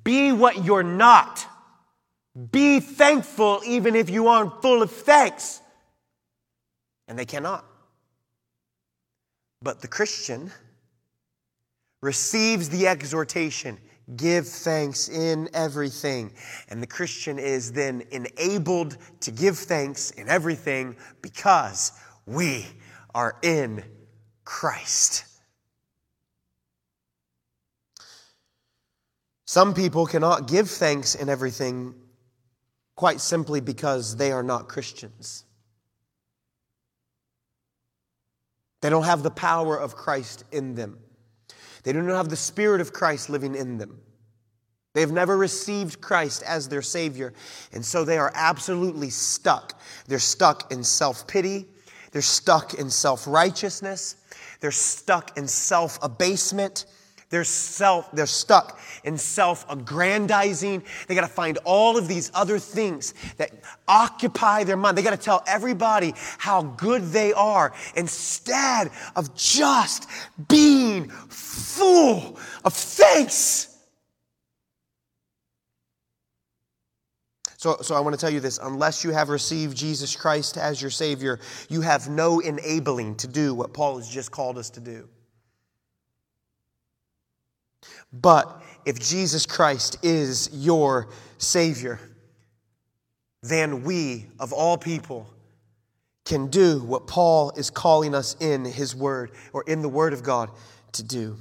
Be 0.04 0.32
what 0.32 0.64
you're 0.64 0.82
not. 0.82 1.46
Be 2.52 2.80
thankful 2.80 3.60
even 3.66 3.94
if 3.94 4.10
you 4.10 4.28
aren't 4.28 4.60
full 4.62 4.82
of 4.82 4.90
thanks. 4.90 5.60
And 7.08 7.18
they 7.18 7.24
cannot. 7.24 7.64
But 9.62 9.80
the 9.80 9.88
Christian 9.88 10.50
receives 12.02 12.68
the 12.68 12.86
exhortation 12.86 13.78
give 14.14 14.46
thanks 14.46 15.08
in 15.08 15.48
everything. 15.52 16.32
And 16.68 16.80
the 16.80 16.86
Christian 16.86 17.38
is 17.38 17.72
then 17.72 18.04
enabled 18.10 18.96
to 19.20 19.30
give 19.30 19.58
thanks 19.58 20.12
in 20.12 20.28
everything 20.28 20.96
because 21.22 21.92
we 22.26 22.66
are 23.14 23.36
in 23.42 23.82
Christ. 24.44 25.24
Some 29.46 29.74
people 29.74 30.06
cannot 30.06 30.48
give 30.48 30.70
thanks 30.70 31.14
in 31.14 31.28
everything 31.28 31.94
quite 32.94 33.20
simply 33.20 33.60
because 33.60 34.16
they 34.16 34.32
are 34.32 34.42
not 34.42 34.68
Christians. 34.68 35.45
They 38.80 38.90
don't 38.90 39.04
have 39.04 39.22
the 39.22 39.30
power 39.30 39.78
of 39.78 39.96
Christ 39.96 40.44
in 40.52 40.74
them. 40.74 40.98
They 41.82 41.92
do 41.92 42.02
not 42.02 42.16
have 42.16 42.28
the 42.28 42.36
Spirit 42.36 42.80
of 42.80 42.92
Christ 42.92 43.30
living 43.30 43.54
in 43.54 43.78
them. 43.78 44.00
They've 44.92 45.10
never 45.10 45.36
received 45.36 46.00
Christ 46.00 46.42
as 46.42 46.68
their 46.68 46.82
Savior, 46.82 47.34
and 47.72 47.84
so 47.84 48.04
they 48.04 48.18
are 48.18 48.32
absolutely 48.34 49.10
stuck. 49.10 49.80
They're 50.06 50.18
stuck 50.18 50.72
in 50.72 50.82
self 50.82 51.26
pity, 51.26 51.66
they're 52.12 52.22
stuck 52.22 52.74
in 52.74 52.88
self 52.90 53.26
righteousness. 53.26 54.16
They're 54.60 54.70
stuck 54.70 55.36
in 55.36 55.46
self 55.48 55.98
abasement. 56.02 56.86
They're, 57.28 57.44
self, 57.44 58.10
they're 58.12 58.26
stuck 58.26 58.80
in 59.02 59.18
self 59.18 59.66
aggrandizing. 59.68 60.82
They 61.08 61.14
got 61.14 61.22
to 61.22 61.26
find 61.26 61.58
all 61.64 61.96
of 61.96 62.06
these 62.06 62.30
other 62.34 62.58
things 62.58 63.14
that 63.36 63.50
occupy 63.88 64.62
their 64.64 64.76
mind. 64.76 64.96
They 64.96 65.02
got 65.02 65.10
to 65.10 65.16
tell 65.16 65.42
everybody 65.46 66.14
how 66.38 66.62
good 66.62 67.02
they 67.10 67.32
are 67.32 67.72
instead 67.96 68.90
of 69.16 69.34
just 69.34 70.08
being 70.48 71.08
full 71.08 72.38
of 72.64 72.72
thanks. 72.72 73.76
So, 77.58 77.78
so 77.80 77.96
I 77.96 78.00
want 78.00 78.14
to 78.14 78.20
tell 78.20 78.30
you 78.30 78.38
this 78.38 78.58
unless 78.62 79.02
you 79.02 79.10
have 79.10 79.28
received 79.28 79.76
Jesus 79.76 80.14
Christ 80.14 80.56
as 80.56 80.80
your 80.80 80.90
Savior, 80.90 81.40
you 81.68 81.80
have 81.80 82.08
no 82.08 82.38
enabling 82.38 83.16
to 83.16 83.26
do 83.26 83.54
what 83.54 83.72
Paul 83.72 83.96
has 83.96 84.08
just 84.08 84.30
called 84.30 84.58
us 84.58 84.70
to 84.70 84.80
do. 84.80 85.08
But 88.20 88.62
if 88.84 88.98
Jesus 88.98 89.46
Christ 89.46 89.98
is 90.02 90.48
your 90.52 91.08
Savior, 91.38 91.98
then 93.42 93.82
we, 93.82 94.26
of 94.38 94.52
all 94.52 94.78
people, 94.78 95.28
can 96.24 96.48
do 96.48 96.80
what 96.80 97.06
Paul 97.06 97.52
is 97.56 97.70
calling 97.70 98.14
us 98.14 98.36
in 98.40 98.64
his 98.64 98.94
word 98.94 99.32
or 99.52 99.62
in 99.66 99.82
the 99.82 99.88
word 99.88 100.12
of 100.12 100.22
God 100.22 100.50
to 100.92 101.02
do. 101.02 101.36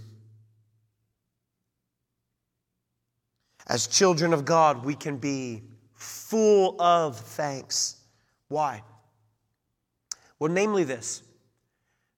As 3.68 3.88
children 3.88 4.34
of 4.34 4.46
God, 4.46 4.86
we 4.86 4.94
can 4.94 5.18
be 5.18 5.64
full 5.94 6.80
of 6.80 7.18
thanks. 7.18 7.98
Why? 8.48 8.84
Well, 10.38 10.52
namely 10.52 10.84
this 10.84 11.24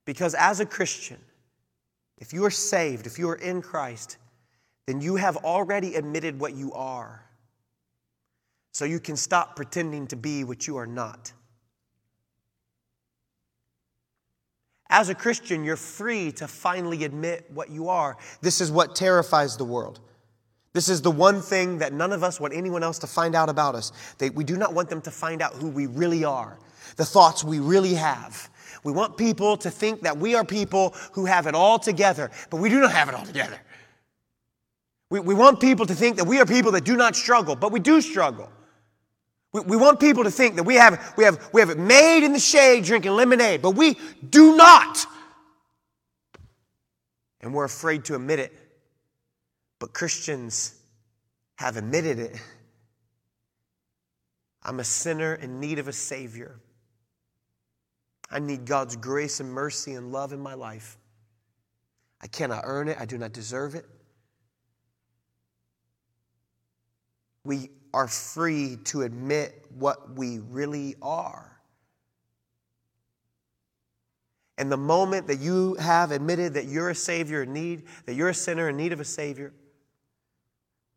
because 0.04 0.34
as 0.36 0.60
a 0.60 0.66
Christian, 0.66 1.18
if 2.18 2.34
you 2.34 2.44
are 2.46 2.52
saved, 2.52 3.06
if 3.08 3.20
you 3.20 3.30
are 3.30 3.36
in 3.36 3.62
Christ, 3.62 4.18
then 4.88 5.02
you 5.02 5.18
have 5.18 5.38
already 5.38 5.96
admitted 5.96 6.40
what 6.40 6.56
you 6.56 6.74
are. 6.74 7.24
So 8.72 8.86
you 8.86 9.00
can 9.00 9.18
stop 9.18 9.56
pretending 9.56 10.08
to 10.08 10.16
be 10.16 10.44
what 10.44 10.66
you 10.66 10.78
are 10.78 10.88
not. 10.88 11.34
As 14.90 15.10
a 15.10 15.16
Christian, 15.16 15.66
you're 15.66 15.76
free 15.76 16.32
to 16.34 16.48
finally 16.48 17.04
admit 17.04 17.46
what 17.54 17.70
you 17.70 17.90
are. 17.90 18.18
This 18.42 18.62
is 18.62 18.72
what 18.72 18.96
terrifies 18.96 19.58
the 19.58 19.66
world. 19.66 20.00
This 20.72 20.88
is 20.88 21.02
the 21.02 21.12
one 21.12 21.42
thing 21.42 21.80
that 21.80 21.92
none 21.92 22.14
of 22.14 22.24
us 22.24 22.40
want 22.40 22.54
anyone 22.54 22.84
else 22.84 23.00
to 23.00 23.08
find 23.08 23.36
out 23.36 23.50
about 23.50 23.76
us. 23.76 23.92
They, 24.18 24.30
we 24.30 24.44
do 24.44 24.56
not 24.56 24.74
want 24.74 24.90
them 24.90 25.02
to 25.02 25.12
find 25.12 25.42
out 25.42 25.54
who 25.54 25.68
we 25.68 25.88
really 25.88 26.24
are, 26.24 26.58
the 26.96 27.04
thoughts 27.04 27.44
we 27.44 27.60
really 27.60 27.96
have. 27.96 28.50
We 28.84 28.94
want 28.94 29.18
people 29.18 29.58
to 29.58 29.70
think 29.72 30.02
that 30.02 30.18
we 30.18 30.36
are 30.36 30.46
people 30.46 30.96
who 31.14 31.26
have 31.26 31.48
it 31.48 31.56
all 31.56 31.80
together, 31.80 32.32
but 32.50 32.58
we 32.58 32.70
do 32.70 32.80
not 32.80 32.92
have 32.92 33.10
it 33.10 33.16
all 33.16 33.26
together. 33.26 33.60
We, 35.10 35.20
we 35.20 35.34
want 35.34 35.60
people 35.60 35.86
to 35.86 35.96
think 35.96 36.18
that 36.18 36.26
we 36.26 36.40
are 36.40 36.46
people 36.46 36.72
that 36.74 36.84
do 36.84 36.96
not 36.96 37.16
struggle, 37.16 37.56
but 37.56 37.72
we 37.72 37.80
do 37.80 38.02
struggle. 38.02 38.52
We, 39.54 39.62
we 39.62 39.78
want 39.78 40.00
people 40.00 40.24
to 40.26 40.32
think 40.32 40.56
that 40.56 40.64
we 40.64 40.76
have, 40.76 41.14
we, 41.18 41.24
have, 41.24 41.50
we 41.54 41.62
have 41.62 41.70
it 41.70 41.80
made 41.80 42.26
in 42.26 42.34
the 42.34 42.40
shade 42.40 42.84
drinking 42.84 43.12
lemonade, 43.12 43.62
but 43.62 43.72
we 43.72 43.98
do 44.30 44.58
not. 44.58 45.06
And 47.42 47.54
we're 47.54 47.66
afraid 47.66 48.06
to 48.06 48.16
admit 48.16 48.40
it. 48.40 48.54
But 49.80 49.94
Christians 49.94 50.76
have 51.56 51.78
admitted 51.78 52.20
it. 52.20 52.42
I'm 54.64 54.80
a 54.80 54.84
sinner 54.84 55.36
in 55.36 55.60
need 55.60 55.80
of 55.80 55.88
a 55.88 55.94
Savior. 55.94 56.60
I 58.30 58.40
need 58.40 58.66
God's 58.66 58.98
grace 58.98 59.40
and 59.40 59.52
mercy 59.52 59.94
and 59.94 60.12
love 60.12 60.34
in 60.34 60.40
my 60.40 60.56
life. 60.56 60.98
I 62.20 62.28
cannot 62.28 62.62
earn 62.66 62.90
it, 62.90 62.98
I 63.00 63.06
do 63.06 63.18
not 63.18 63.32
deserve 63.32 63.76
it. 63.76 63.86
We 67.48 67.70
are 67.94 68.10
free 68.10 68.78
to 68.84 69.04
admit 69.04 69.66
what 69.80 70.18
we 70.18 70.40
really 70.50 70.96
are. 71.02 71.58
And 74.58 74.70
the 74.70 74.76
moment 74.76 75.28
that 75.28 75.40
you 75.40 75.76
have 75.76 76.12
admitted 76.12 76.54
that 76.56 76.66
you're 76.66 76.90
a 76.90 76.96
Savior 76.96 77.44
in 77.44 77.54
need, 77.54 77.84
that 78.06 78.16
you're 78.16 78.28
a 78.28 78.34
sinner 78.34 78.68
in 78.68 78.76
need 78.76 78.92
of 78.92 79.00
a 79.00 79.06
Savior, 79.06 79.54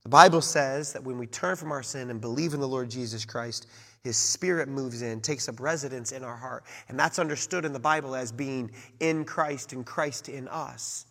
the 0.03 0.09
Bible 0.09 0.41
says 0.41 0.93
that 0.93 1.05
when 1.05 1.19
we 1.19 1.29
turn 1.29 1.55
from 1.55 1.71
our 1.71 1.85
sin 1.85 2.11
and 2.11 2.21
believe 2.21 2.53
in 2.53 2.59
the 2.59 2.67
Lord 2.67 2.91
Jesus 2.91 3.25
Christ, 3.25 3.69
his 4.03 4.17
spirit 4.17 4.69
moves 4.69 5.03
in, 5.03 5.21
takes 5.21 5.49
up 5.49 5.61
residence 5.61 6.11
in 6.11 6.25
our 6.25 6.37
heart. 6.37 6.65
And 6.89 6.99
that's 6.99 7.21
understood 7.21 7.65
in 7.65 7.73
the 7.73 7.79
Bible 7.79 8.17
as 8.17 8.33
being 8.33 8.73
in 8.99 9.25
Christ 9.25 9.73
and 9.73 9.87
Christ 9.87 10.29
in 10.29 10.49
us. 10.49 11.07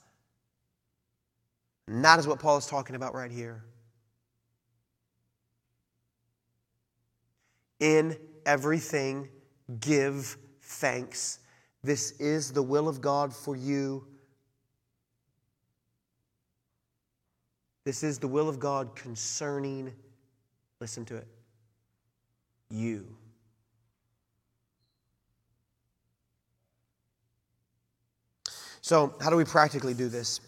And 1.88 2.04
that 2.04 2.20
is 2.20 2.28
what 2.28 2.40
Paul 2.40 2.58
is 2.58 2.66
talking 2.66 2.98
about 2.98 3.14
right 3.14 3.32
here. 3.32 3.64
In 7.80 8.18
everything, 8.46 9.30
give 9.80 10.38
thanks. 10.62 11.40
This 11.84 12.12
is 12.20 12.52
the 12.52 12.64
will 12.64 12.88
of 12.88 13.02
God 13.02 13.34
for 13.34 13.56
you 13.56 14.06
This 17.90 18.04
is 18.04 18.20
the 18.20 18.28
will 18.28 18.48
of 18.48 18.60
God 18.60 18.96
concerning, 18.96 19.92
listen 20.80 21.06
to 21.06 21.16
it, 21.16 21.28
you. 22.70 23.08
So, 28.82 29.16
how 29.20 29.32
do 29.32 29.36
we 29.36 29.44
practically 29.44 29.96
do 29.96 30.08
this? 30.08 30.40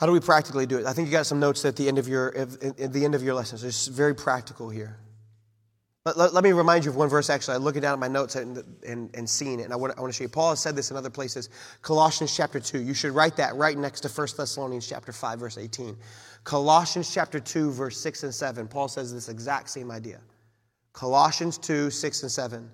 How 0.00 0.06
do 0.06 0.12
we 0.12 0.20
practically 0.20 0.66
do 0.66 0.78
it? 0.78 0.86
I 0.86 0.92
think 0.92 1.06
you 1.06 1.12
got 1.12 1.26
some 1.26 1.40
notes 1.40 1.64
at 1.64 1.76
the 1.76 1.88
end 1.88 1.98
of 1.98 2.08
your 2.08 2.36
at 2.36 2.92
the 2.92 3.04
end 3.04 3.14
of 3.14 3.22
your 3.22 3.34
lessons. 3.34 3.62
It's 3.62 3.86
very 3.86 4.14
practical 4.14 4.68
here. 4.68 4.98
Let, 6.06 6.18
let, 6.18 6.34
let, 6.34 6.44
me 6.44 6.52
remind 6.52 6.84
you 6.84 6.90
of 6.90 6.96
one 6.96 7.08
verse, 7.08 7.30
actually. 7.30 7.54
I'm 7.54 7.62
looking 7.62 7.80
down 7.80 7.94
at 7.94 7.98
my 7.98 8.08
notes 8.08 8.36
and, 8.36 8.62
and, 8.86 9.08
and 9.14 9.28
seeing 9.28 9.58
it, 9.58 9.62
and 9.62 9.72
I 9.72 9.76
want, 9.76 9.96
I 9.96 10.02
want 10.02 10.12
to 10.12 10.16
show 10.16 10.24
you. 10.24 10.28
Paul 10.28 10.50
has 10.50 10.60
said 10.60 10.76
this 10.76 10.90
in 10.90 10.98
other 10.98 11.08
places. 11.08 11.48
Colossians 11.80 12.36
chapter 12.36 12.60
2. 12.60 12.80
You 12.80 12.92
should 12.92 13.12
write 13.12 13.36
that 13.36 13.56
right 13.56 13.78
next 13.78 14.02
to 14.02 14.08
1 14.08 14.28
Thessalonians 14.36 14.86
chapter 14.86 15.12
5, 15.12 15.40
verse 15.40 15.56
18. 15.56 15.96
Colossians 16.44 17.10
chapter 17.12 17.40
2, 17.40 17.70
verse 17.70 17.98
6 17.98 18.24
and 18.24 18.34
7. 18.34 18.68
Paul 18.68 18.88
says 18.88 19.14
this 19.14 19.30
exact 19.30 19.70
same 19.70 19.90
idea. 19.90 20.20
Colossians 20.92 21.56
2, 21.56 21.88
6 21.88 22.22
and 22.22 22.30
7. 22.30 22.70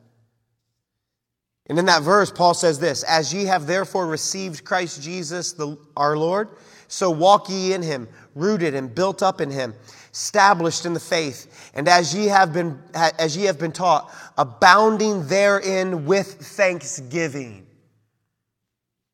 And 1.68 1.78
in 1.78 1.84
that 1.84 2.02
verse, 2.02 2.32
Paul 2.32 2.54
says 2.54 2.80
this 2.80 3.04
As 3.04 3.32
ye 3.32 3.44
have 3.44 3.68
therefore 3.68 4.08
received 4.08 4.64
Christ 4.64 5.02
Jesus 5.02 5.52
the, 5.52 5.78
our 5.96 6.16
Lord, 6.16 6.48
so 6.90 7.08
walk 7.08 7.48
ye 7.48 7.72
in 7.72 7.82
him, 7.82 8.08
rooted 8.34 8.74
and 8.74 8.92
built 8.92 9.22
up 9.22 9.40
in 9.40 9.48
him, 9.48 9.74
established 10.12 10.84
in 10.84 10.92
the 10.92 11.00
faith, 11.00 11.70
and 11.72 11.88
as 11.88 12.12
ye 12.12 12.26
have 12.26 12.52
been, 12.52 12.78
as 12.94 13.36
ye 13.36 13.44
have 13.44 13.60
been 13.60 13.70
taught, 13.70 14.12
abounding 14.36 15.26
therein 15.28 16.04
with 16.04 16.26
thanksgiving. 16.26 17.64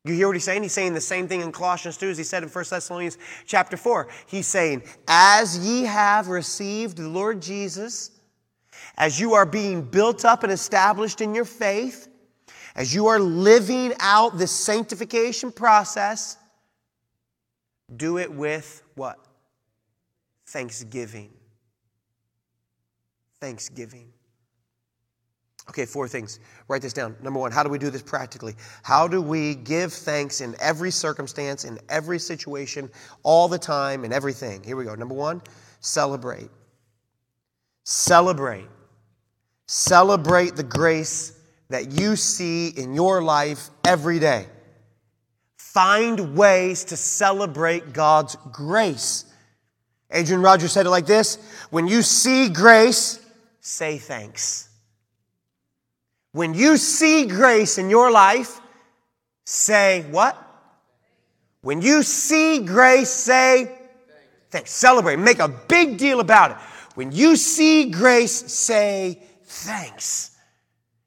You 0.06 0.14
hear 0.14 0.26
what 0.26 0.36
he's 0.36 0.44
saying? 0.44 0.62
He's 0.62 0.72
saying 0.72 0.94
the 0.94 1.00
same 1.02 1.28
thing 1.28 1.42
in 1.42 1.52
Colossians 1.52 1.98
2 1.98 2.10
as 2.10 2.18
he 2.18 2.24
said 2.24 2.42
in 2.42 2.48
1 2.48 2.64
Thessalonians 2.70 3.18
chapter 3.44 3.76
4. 3.76 4.08
He's 4.26 4.46
saying, 4.46 4.82
As 5.06 5.58
ye 5.58 5.82
have 5.82 6.28
received 6.28 6.96
the 6.96 7.08
Lord 7.08 7.42
Jesus, 7.42 8.12
as 8.96 9.20
you 9.20 9.34
are 9.34 9.44
being 9.44 9.82
built 9.82 10.24
up 10.24 10.44
and 10.44 10.52
established 10.52 11.20
in 11.20 11.34
your 11.34 11.44
faith, 11.44 12.08
as 12.74 12.94
you 12.94 13.08
are 13.08 13.18
living 13.18 13.92
out 14.00 14.38
this 14.38 14.52
sanctification 14.52 15.52
process, 15.52 16.38
do 17.94 18.18
it 18.18 18.32
with 18.32 18.82
what? 18.94 19.18
Thanksgiving. 20.46 21.30
Thanksgiving. 23.40 24.12
Okay, 25.68 25.84
four 25.84 26.06
things. 26.06 26.38
Write 26.68 26.82
this 26.82 26.92
down. 26.92 27.16
Number 27.22 27.40
one, 27.40 27.50
how 27.50 27.62
do 27.62 27.68
we 27.68 27.78
do 27.78 27.90
this 27.90 28.02
practically? 28.02 28.54
How 28.82 29.08
do 29.08 29.20
we 29.20 29.56
give 29.56 29.92
thanks 29.92 30.40
in 30.40 30.54
every 30.60 30.90
circumstance, 30.92 31.64
in 31.64 31.78
every 31.88 32.18
situation, 32.18 32.88
all 33.24 33.48
the 33.48 33.58
time, 33.58 34.04
in 34.04 34.12
everything? 34.12 34.62
Here 34.62 34.76
we 34.76 34.84
go. 34.84 34.94
Number 34.94 35.14
one, 35.14 35.42
celebrate. 35.80 36.50
Celebrate. 37.82 38.68
Celebrate 39.66 40.54
the 40.54 40.62
grace 40.62 41.32
that 41.68 41.90
you 41.90 42.14
see 42.14 42.68
in 42.68 42.94
your 42.94 43.20
life 43.22 43.70
every 43.84 44.20
day. 44.20 44.46
Find 45.76 46.34
ways 46.34 46.84
to 46.84 46.96
celebrate 46.96 47.92
God's 47.92 48.34
grace. 48.50 49.26
Adrian 50.10 50.40
Rogers 50.40 50.72
said 50.72 50.86
it 50.86 50.88
like 50.88 51.04
this 51.04 51.36
When 51.68 51.86
you 51.86 52.00
see 52.00 52.48
grace, 52.48 53.20
say 53.60 53.98
thanks. 53.98 54.70
When 56.32 56.54
you 56.54 56.78
see 56.78 57.26
grace 57.26 57.76
in 57.76 57.90
your 57.90 58.10
life, 58.10 58.58
say 59.44 60.06
what? 60.10 60.42
When 61.60 61.82
you 61.82 62.02
see 62.02 62.60
grace, 62.60 63.10
say 63.10 63.70
thanks. 64.48 64.70
Celebrate. 64.70 65.18
Make 65.18 65.40
a 65.40 65.48
big 65.48 65.98
deal 65.98 66.20
about 66.20 66.52
it. 66.52 66.56
When 66.94 67.12
you 67.12 67.36
see 67.36 67.90
grace, 67.90 68.50
say 68.50 69.22
thanks. 69.44 70.30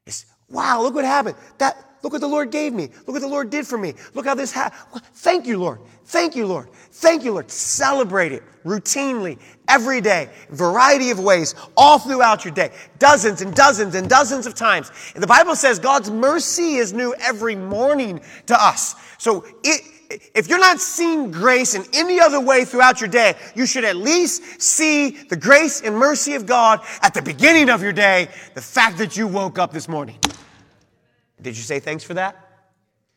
It's, 0.06 0.26
wow, 0.48 0.80
look 0.80 0.94
what 0.94 1.04
happened. 1.04 1.34
That 1.58 1.89
Look 2.02 2.12
what 2.12 2.20
the 2.20 2.28
Lord 2.28 2.50
gave 2.50 2.72
me. 2.72 2.88
Look 3.06 3.08
what 3.08 3.20
the 3.20 3.28
Lord 3.28 3.50
did 3.50 3.66
for 3.66 3.76
me. 3.76 3.94
Look 4.14 4.26
how 4.26 4.34
this 4.34 4.52
happened. 4.52 5.02
Thank 5.14 5.46
you, 5.46 5.58
Lord. 5.58 5.80
Thank 6.06 6.34
you, 6.34 6.46
Lord. 6.46 6.72
Thank 6.72 7.24
you, 7.24 7.32
Lord. 7.32 7.50
Celebrate 7.50 8.32
it 8.32 8.42
routinely, 8.64 9.38
every 9.68 10.00
day, 10.00 10.28
variety 10.50 11.10
of 11.10 11.18
ways, 11.18 11.54
all 11.76 11.98
throughout 11.98 12.44
your 12.44 12.52
day, 12.52 12.70
dozens 12.98 13.42
and 13.42 13.54
dozens 13.54 13.94
and 13.94 14.08
dozens 14.08 14.46
of 14.46 14.54
times. 14.54 14.90
And 15.14 15.22
the 15.22 15.26
Bible 15.26 15.54
says 15.54 15.78
God's 15.78 16.10
mercy 16.10 16.76
is 16.76 16.92
new 16.92 17.14
every 17.20 17.56
morning 17.56 18.20
to 18.46 18.62
us. 18.62 18.94
So 19.18 19.44
it, 19.62 19.82
if 20.34 20.48
you're 20.48 20.58
not 20.58 20.80
seeing 20.80 21.30
grace 21.30 21.74
in 21.74 21.84
any 21.92 22.20
other 22.20 22.40
way 22.40 22.64
throughout 22.64 23.00
your 23.00 23.08
day, 23.08 23.34
you 23.54 23.66
should 23.66 23.84
at 23.84 23.96
least 23.96 24.60
see 24.60 25.10
the 25.10 25.36
grace 25.36 25.82
and 25.82 25.96
mercy 25.96 26.34
of 26.34 26.46
God 26.46 26.80
at 27.02 27.14
the 27.14 27.22
beginning 27.22 27.70
of 27.70 27.82
your 27.82 27.92
day, 27.92 28.28
the 28.54 28.62
fact 28.62 28.98
that 28.98 29.16
you 29.16 29.26
woke 29.26 29.58
up 29.58 29.72
this 29.72 29.88
morning. 29.88 30.18
Did 31.42 31.56
you 31.56 31.62
say 31.62 31.80
thanks 31.80 32.04
for 32.04 32.14
that? 32.14 32.36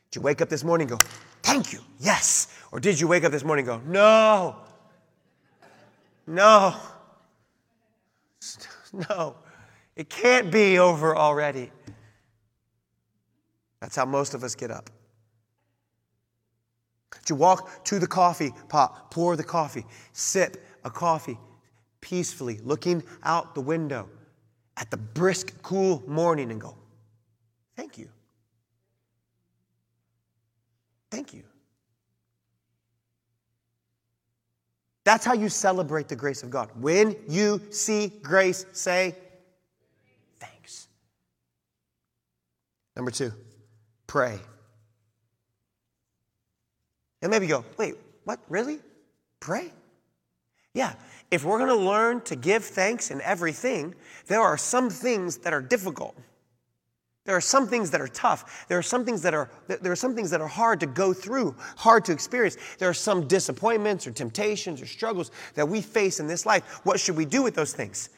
Did 0.10 0.20
you 0.20 0.22
wake 0.22 0.42
up 0.42 0.50
this 0.50 0.64
morning 0.64 0.90
and 0.90 1.00
go, 1.00 1.06
thank 1.42 1.74
you, 1.74 1.80
yes? 2.00 2.48
Or 2.72 2.80
did 2.80 3.00
you 3.00 3.08
wake 3.08 3.24
up 3.24 3.32
this 3.32 3.44
morning 3.44 3.68
and 3.68 3.84
go, 3.84 3.92
no, 3.92 4.56
no, 6.26 6.76
no, 9.10 9.36
it 9.96 10.10
can't 10.10 10.52
be 10.52 10.80
over 10.80 11.16
already? 11.16 11.72
That's 13.80 13.96
how 13.96 14.06
most 14.06 14.34
of 14.34 14.44
us 14.44 14.56
get 14.56 14.72
up. 14.72 14.90
Did 17.20 17.30
you 17.30 17.36
walk 17.36 17.84
to 17.86 18.00
the 18.00 18.08
coffee 18.08 18.54
pot, 18.70 19.12
pour 19.12 19.36
the 19.36 19.44
coffee, 19.44 19.86
sip 20.14 20.66
a 20.84 20.90
coffee 20.90 21.38
peacefully, 22.02 22.60
looking 22.64 23.04
out 23.24 23.56
the 23.56 23.62
window 23.62 24.10
at 24.78 24.90
the 24.92 24.98
brisk, 24.98 25.54
cool 25.62 26.04
morning 26.08 26.52
and 26.52 26.60
go, 26.60 26.76
Thank 27.76 27.98
you. 27.98 28.10
Thank 31.10 31.34
you. 31.34 31.44
That's 35.04 35.26
how 35.26 35.34
you 35.34 35.50
celebrate 35.50 36.08
the 36.08 36.16
grace 36.16 36.44
of 36.44 36.50
God. 36.50 36.70
When 36.80 37.16
you 37.28 37.62
see 37.72 38.08
grace, 38.22 38.66
say 38.72 39.16
thanks. 40.40 40.88
Number 42.96 43.12
two, 43.12 43.34
pray. 44.08 44.40
And 47.22 47.32
maybe 47.32 47.48
go, 47.48 47.66
wait, 47.78 47.96
what? 48.24 48.40
Really? 48.50 48.80
Pray? 49.40 49.72
Yeah, 50.74 50.94
if 51.32 51.44
we're 51.44 51.58
going 51.58 51.70
to 51.70 51.86
learn 51.86 52.22
to 52.22 52.36
give 52.36 52.64
thanks 52.64 53.12
in 53.12 53.22
everything, 53.22 53.94
there 54.28 54.42
are 54.42 54.58
some 54.58 54.90
things 54.90 55.38
that 55.38 55.54
are 55.54 55.62
difficult. 55.62 56.16
There 57.26 57.36
are 57.36 57.42
some 57.42 57.68
things 57.68 57.92
that 57.92 58.02
are 58.02 58.08
tough. 58.08 58.66
There 58.68 58.78
are 58.78 58.84
some 58.84 59.06
things 59.06 59.22
that 59.22 59.34
are 59.34 59.50
there 59.68 59.92
are 59.92 59.96
some 59.96 60.14
things 60.14 60.30
that 60.32 60.42
are 60.42 60.48
hard 60.48 60.82
to 60.82 60.86
go 60.86 61.14
through, 61.14 61.56
hard 61.78 62.04
to 62.06 62.12
experience. 62.12 62.58
There 62.80 62.90
are 62.90 62.94
some 62.94 63.28
disappointments 63.28 64.06
or 64.06 64.12
temptations 64.12 64.82
or 64.82 64.86
struggles 64.86 65.32
that 65.56 65.70
we 65.70 65.82
face 65.82 66.20
in 66.20 66.28
this 66.28 66.46
life. 66.46 66.82
What 66.84 67.00
should 67.00 67.16
we 67.16 67.26
do 67.26 67.42
with 67.42 67.56
those 67.56 67.72
things? 67.72 68.10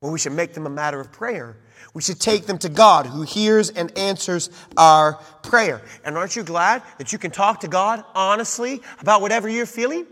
Well, 0.00 0.12
we 0.12 0.18
should 0.18 0.32
make 0.32 0.52
them 0.52 0.66
a 0.66 0.70
matter 0.70 1.00
of 1.00 1.10
prayer. 1.10 1.56
We 1.94 2.02
should 2.02 2.20
take 2.20 2.46
them 2.46 2.58
to 2.58 2.68
God 2.68 3.06
who 3.06 3.22
hears 3.22 3.70
and 3.70 3.96
answers 3.98 4.50
our 4.76 5.14
prayer. 5.42 5.80
And 6.04 6.16
aren't 6.16 6.36
you 6.36 6.44
glad 6.44 6.82
that 6.98 7.12
you 7.12 7.18
can 7.18 7.30
talk 7.30 7.60
to 7.60 7.68
God 7.68 8.04
honestly 8.14 8.82
about 9.00 9.22
whatever 9.22 9.48
you're 9.48 9.66
feeling? 9.66 10.06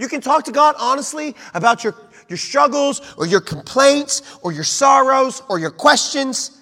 You 0.00 0.08
can 0.08 0.22
talk 0.22 0.44
to 0.44 0.52
God 0.52 0.76
honestly 0.78 1.36
about 1.52 1.84
your, 1.84 1.94
your 2.30 2.38
struggles 2.38 3.02
or 3.18 3.26
your 3.26 3.42
complaints 3.42 4.38
or 4.42 4.52
your 4.52 4.64
sorrows 4.64 5.42
or 5.50 5.58
your 5.58 5.70
questions. 5.70 6.56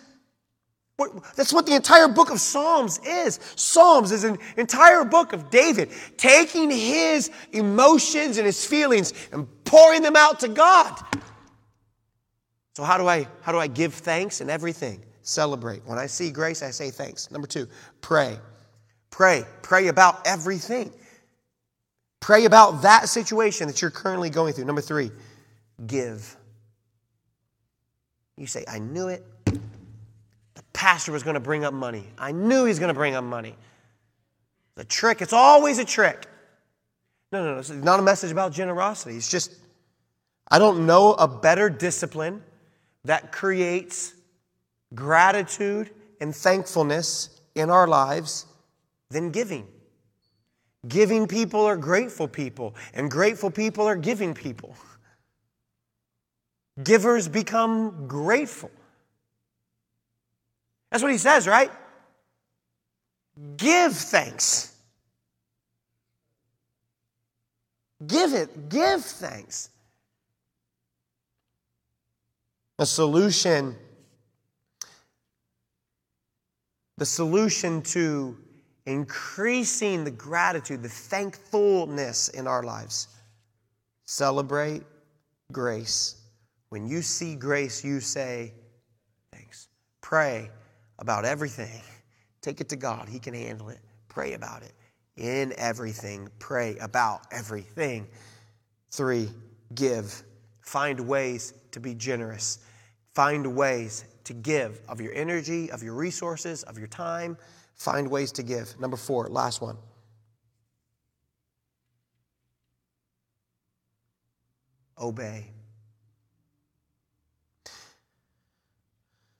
That's 1.37 1.52
what 1.52 1.66
the 1.66 1.76
entire 1.76 2.09
book 2.09 2.31
of 2.31 2.40
Psalms 2.40 2.98
is. 3.07 3.38
Psalms 3.54 4.11
is 4.11 4.24
an 4.24 4.37
entire 4.57 5.04
book 5.04 5.33
of 5.33 5.48
David 5.50 5.90
taking 6.16 6.70
his 6.70 7.31
emotions 7.52 8.38
and 8.38 8.46
his 8.46 8.64
feelings 8.66 9.12
and 9.31 9.46
pouring 9.64 10.02
them 10.02 10.16
out 10.16 10.40
to 10.40 10.48
God. 10.48 10.98
So 12.74 12.83
how 12.83 12.98
do 12.98 13.07
I 13.07 13.28
how 13.42 13.52
do 13.52 13.59
I 13.59 13.68
give 13.68 13.94
thanks 13.94 14.40
in 14.40 14.50
everything? 14.50 15.04
Celebrate. 15.22 15.83
When 15.85 15.98
I 15.98 16.07
see 16.07 16.31
grace, 16.31 16.62
I 16.62 16.70
say 16.70 16.90
thanks. 16.90 17.31
Number 17.31 17.46
2, 17.46 17.68
pray. 18.00 18.38
Pray. 19.11 19.44
Pray 19.62 19.88
about 19.88 20.26
everything. 20.26 20.92
Pray 22.20 22.44
about 22.44 22.83
that 22.83 23.09
situation 23.09 23.66
that 23.68 23.81
you're 23.81 23.90
currently 23.90 24.31
going 24.31 24.52
through. 24.52 24.64
Number 24.64 24.81
three, 24.81 25.11
give. 25.86 26.36
You 28.36 28.46
say, 28.46 28.64
I 28.68 28.78
knew 28.78 29.08
it. 29.08 29.24
The 29.46 30.62
pastor 30.72 31.12
was 31.12 31.22
going 31.22 31.34
to 31.34 31.40
bring 31.40 31.64
up 31.64 31.74
money. 31.74 32.04
I 32.18 32.32
knew 32.32 32.64
he's 32.64 32.78
going 32.78 32.88
to 32.88 32.94
bring 32.94 33.14
up 33.14 33.24
money. 33.24 33.56
The 34.76 34.84
trick, 34.84 35.22
it's 35.22 35.32
always 35.32 35.78
a 35.78 35.84
trick. 35.84 36.26
No, 37.32 37.44
no, 37.44 37.54
no. 37.54 37.58
It's 37.58 37.70
not 37.70 37.98
a 37.98 38.02
message 38.02 38.30
about 38.30 38.52
generosity. 38.52 39.16
It's 39.16 39.30
just, 39.30 39.54
I 40.50 40.58
don't 40.58 40.86
know 40.86 41.14
a 41.14 41.26
better 41.26 41.68
discipline 41.68 42.42
that 43.04 43.32
creates 43.32 44.14
gratitude 44.94 45.90
and 46.20 46.34
thankfulness 46.34 47.40
in 47.54 47.70
our 47.70 47.86
lives 47.86 48.46
than 49.10 49.30
giving. 49.30 49.66
Giving 50.86 51.26
people 51.26 51.64
are 51.64 51.76
grateful 51.76 52.28
people, 52.28 52.76
and 52.94 53.10
grateful 53.10 53.50
people 53.50 53.86
are 53.86 53.96
giving 53.96 54.32
people. 54.34 54.76
Givers 56.83 57.29
become 57.29 58.06
grateful. 58.06 58.70
That's 60.90 61.02
what 61.02 61.12
he 61.12 61.18
says, 61.18 61.46
right? 61.46 61.70
Give 63.56 63.92
thanks. 63.92 64.74
Give 68.06 68.33
it, 68.33 68.68
give 68.68 69.04
thanks. 69.04 69.70
A 72.79 72.87
solution, 72.87 73.76
the 76.96 77.04
solution 77.04 77.83
to 77.83 78.37
increasing 78.87 80.04
the 80.04 80.12
gratitude, 80.12 80.83
the 80.83 80.88
thankfulness 80.88 82.29
in 82.29 82.46
our 82.46 82.62
lives. 82.62 83.08
Celebrate 84.04 84.85
grace. 85.50 86.17
When 86.71 86.87
you 86.87 87.02
see 87.02 87.35
grace, 87.35 87.85
you 87.85 88.00
say 88.00 88.52
thanks. 89.33 89.69
Pray 90.00 90.50
about 90.98 91.25
everything. 91.25 91.81
Take 92.40 92.60
it 92.60 92.69
to 92.71 92.77
God, 92.77 93.08
He 93.08 93.19
can 93.19 93.35
handle 93.35 93.69
it. 93.69 93.79
Pray 94.08 94.35
about 94.35 94.62
it. 94.62 94.73
In 95.16 95.52
everything, 95.56 96.29
pray 96.38 96.77
about 96.79 97.23
everything. 97.33 98.06
Three, 98.90 99.29
give. 99.75 100.23
Find 100.60 101.00
ways 101.00 101.54
to 101.73 101.81
be 101.81 101.94
generous. 101.94 102.60
Find 103.14 103.56
ways 103.56 104.04
to 104.25 104.33
give 104.33 104.81
of 104.88 105.00
your 105.00 105.12
energy, 105.14 105.71
of 105.71 105.83
your 105.83 105.94
resources, 105.94 106.62
of 106.64 106.79
your 106.79 106.87
time. 106.87 107.37
Find 107.75 108.08
ways 108.10 108.31
to 108.33 108.42
give. 108.42 108.79
Number 108.79 108.96
four, 108.96 109.29
last 109.29 109.60
one. 109.60 109.77
Obey. 115.00 115.50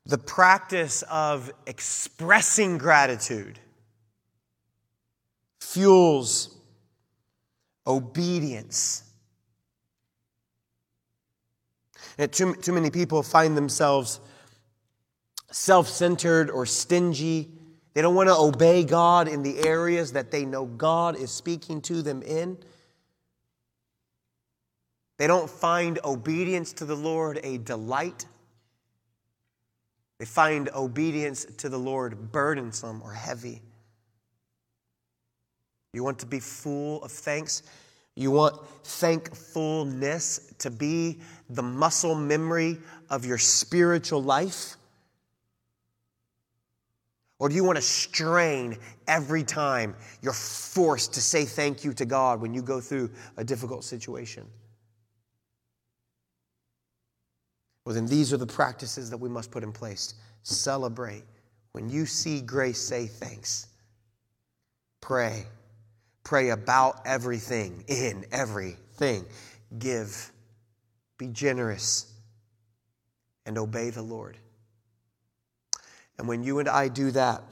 The 0.09 0.19
practice 0.19 1.03
of 1.03 1.53
expressing 1.67 2.79
gratitude 2.79 3.59
fuels 5.61 6.57
obedience. 7.87 9.05
And 12.17 12.33
too, 12.33 12.55
too 12.55 12.73
many 12.73 12.91
people 12.91 13.23
find 13.23 13.55
themselves 13.55 14.21
self 15.51 15.89
centered 15.89 16.51
or 16.51 16.65
stingy. 16.65 17.51
They 17.93 18.01
don't 18.01 18.15
want 18.15 18.31
to 18.31 18.35
obey 18.35 18.85
God 18.85 19.29
in 19.29 19.43
the 19.43 19.67
areas 19.67 20.13
that 20.13 20.31
they 20.31 20.47
know 20.47 20.65
God 20.65 21.17
is 21.17 21.31
speaking 21.31 21.83
to 21.83 22.01
them 22.01 22.23
in. 22.23 22.57
They 25.19 25.27
don't 25.27 25.51
find 25.51 25.99
obedience 26.03 26.73
to 26.75 26.87
the 26.87 26.97
Lord 26.97 27.41
a 27.43 27.59
delight. 27.59 28.25
They 30.19 30.25
find 30.25 30.69
obedience 30.75 31.45
to 31.59 31.69
the 31.69 31.79
Lord 31.79 32.33
burdensome 32.33 33.01
or 33.03 33.13
heavy. 33.13 33.63
You 35.93 36.03
want 36.05 36.19
to 36.21 36.27
be 36.27 36.41
full 36.41 37.03
of 37.03 37.13
thanks? 37.13 37.63
You 38.15 38.33
want 38.33 38.57
thankfulness 38.85 40.53
to 40.59 40.71
be 40.71 41.19
the 41.51 41.63
muscle 41.63 42.17
memory 42.17 42.79
of 43.11 43.25
your 43.25 43.39
spiritual 43.39 44.23
life? 44.23 44.75
Or 47.39 47.49
do 47.49 47.55
you 47.55 47.63
want 47.63 47.77
to 47.77 47.83
strain 47.83 48.77
every 49.07 49.45
time 49.45 49.95
you're 50.21 50.33
forced 50.33 51.15
to 51.15 51.21
say 51.21 51.45
thank 51.45 51.85
you 51.85 51.93
to 51.95 52.05
God 52.05 52.41
when 52.41 52.53
you 52.53 52.63
go 52.63 52.81
through 52.81 53.11
a 53.37 53.45
difficult 53.45 53.85
situation? 53.85 54.45
Well, 57.89 57.95
then 57.95 58.05
these 58.05 58.35
are 58.35 58.37
the 58.37 58.47
practices 58.47 59.09
that 59.09 59.17
we 59.17 59.31
must 59.31 59.51
put 59.51 59.63
in 59.63 59.73
place. 59.73 60.13
Celebrate. 60.43 61.25
When 61.73 61.89
you 61.89 62.05
see 62.05 62.43
grace, 62.43 62.79
say 62.79 63.07
thanks. 63.07 63.67
Pray. 65.01 65.47
Pray 66.23 66.51
about 66.51 67.01
everything, 67.07 67.83
in 67.89 68.27
everything. 68.31 69.25
Give. 69.79 70.33
Be 71.17 71.29
generous. 71.29 72.13
And 73.47 73.57
obey 73.57 73.89
the 73.89 74.03
Lord. 74.03 74.37
And 76.19 76.29
when 76.29 76.45
you 76.45 76.59
and 76.59 76.69
I 76.69 76.89
do 76.89 77.11
that, 77.13 77.43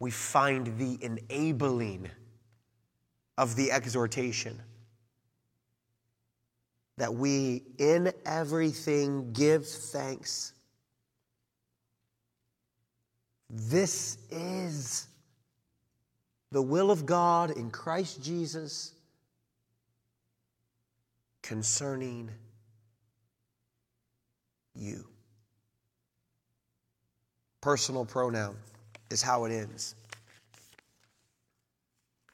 we 0.00 0.10
find 0.10 0.80
the 0.80 0.98
enabling 1.00 2.10
of 3.38 3.54
the 3.54 3.70
exhortation 3.70 4.60
that 6.98 7.14
we 7.14 7.62
in 7.78 8.12
everything 8.24 9.32
give 9.32 9.66
thanks. 9.66 10.52
This 13.50 14.18
is 14.30 15.06
the 16.52 16.62
will 16.62 16.90
of 16.90 17.06
God 17.06 17.50
in 17.50 17.70
Christ 17.70 18.22
Jesus 18.22 18.92
concerning 21.42 22.30
you. 24.74 25.06
Personal 27.60 28.04
pronoun 28.04 28.56
is 29.10 29.22
how 29.22 29.44
it 29.44 29.52
ends. 29.52 29.94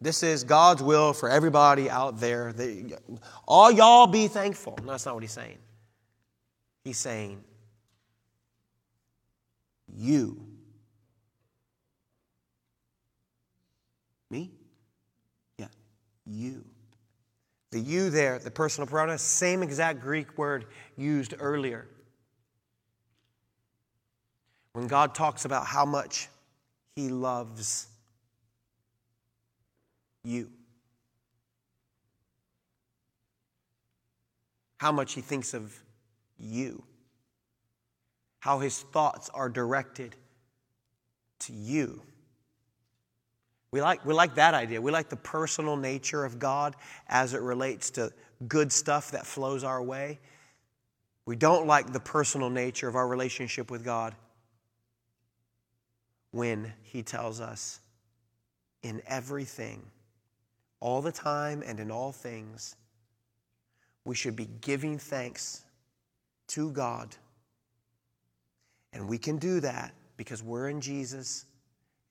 This 0.02 0.24
is 0.24 0.42
God's 0.42 0.82
will 0.82 1.12
for 1.12 1.30
everybody 1.30 1.88
out 1.88 2.18
there. 2.18 2.52
All 3.46 3.70
y'all 3.70 4.08
be 4.08 4.26
thankful. 4.26 4.76
No, 4.82 4.90
that's 4.90 5.06
not 5.06 5.14
what 5.14 5.22
he's 5.22 5.30
saying. 5.30 5.58
He's 6.82 6.98
saying, 6.98 7.44
you. 9.96 10.44
Me? 14.28 14.50
Yeah, 15.58 15.68
you. 16.26 16.64
The 17.70 17.78
you 17.78 18.10
there, 18.10 18.40
the 18.40 18.50
personal 18.50 18.88
pronoun, 18.88 19.16
same 19.18 19.62
exact 19.62 20.00
Greek 20.00 20.36
word 20.36 20.66
used 20.96 21.34
earlier. 21.38 21.86
When 24.72 24.88
God 24.88 25.14
talks 25.14 25.44
about 25.44 25.64
how 25.64 25.84
much 25.84 26.28
he 26.96 27.08
loves 27.08 27.86
you. 30.24 30.50
How 34.78 34.92
much 34.92 35.14
he 35.14 35.20
thinks 35.20 35.54
of 35.54 35.78
you. 36.38 36.82
How 38.40 38.58
his 38.58 38.80
thoughts 38.80 39.30
are 39.32 39.48
directed 39.48 40.16
to 41.40 41.52
you. 41.52 42.02
We 43.70 43.80
like, 43.80 44.04
we 44.04 44.12
like 44.12 44.34
that 44.34 44.54
idea. 44.54 44.80
We 44.82 44.92
like 44.92 45.08
the 45.08 45.16
personal 45.16 45.76
nature 45.76 46.24
of 46.24 46.38
God 46.38 46.76
as 47.08 47.32
it 47.32 47.40
relates 47.40 47.90
to 47.92 48.12
good 48.48 48.70
stuff 48.70 49.12
that 49.12 49.24
flows 49.24 49.64
our 49.64 49.82
way. 49.82 50.18
We 51.24 51.36
don't 51.36 51.66
like 51.66 51.92
the 51.92 52.00
personal 52.00 52.50
nature 52.50 52.88
of 52.88 52.96
our 52.96 53.06
relationship 53.06 53.70
with 53.70 53.84
God 53.84 54.14
when 56.32 56.72
He 56.82 57.02
tells 57.02 57.40
us, 57.40 57.80
in 58.82 59.00
everything, 59.06 59.82
all 60.82 61.00
the 61.00 61.12
time 61.12 61.62
and 61.64 61.78
in 61.78 61.92
all 61.92 62.10
things, 62.10 62.74
we 64.04 64.16
should 64.16 64.34
be 64.34 64.48
giving 64.60 64.98
thanks 64.98 65.62
to 66.48 66.72
God. 66.72 67.14
And 68.92 69.08
we 69.08 69.16
can 69.16 69.38
do 69.38 69.60
that 69.60 69.94
because 70.16 70.42
we're 70.42 70.68
in 70.68 70.80
Jesus 70.80 71.46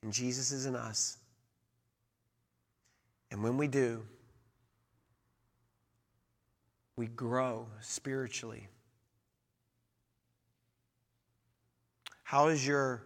and 0.02 0.14
Jesus 0.14 0.54
is 0.54 0.66
in 0.66 0.76
us. 0.78 1.18
And 3.30 3.44
when 3.44 3.58
we 3.58 3.68
do, 3.68 4.04
we 6.96 7.08
grow 7.08 7.68
spiritually. 7.82 8.70
How 12.24 12.48
is 12.48 12.66
your 12.66 13.04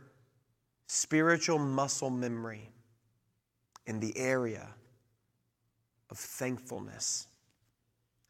spiritual 0.86 1.58
muscle 1.58 2.12
memory 2.12 2.70
in 3.88 4.00
the 4.00 4.16
area 4.16 4.68
of 6.10 6.18
thankfulness. 6.18 7.28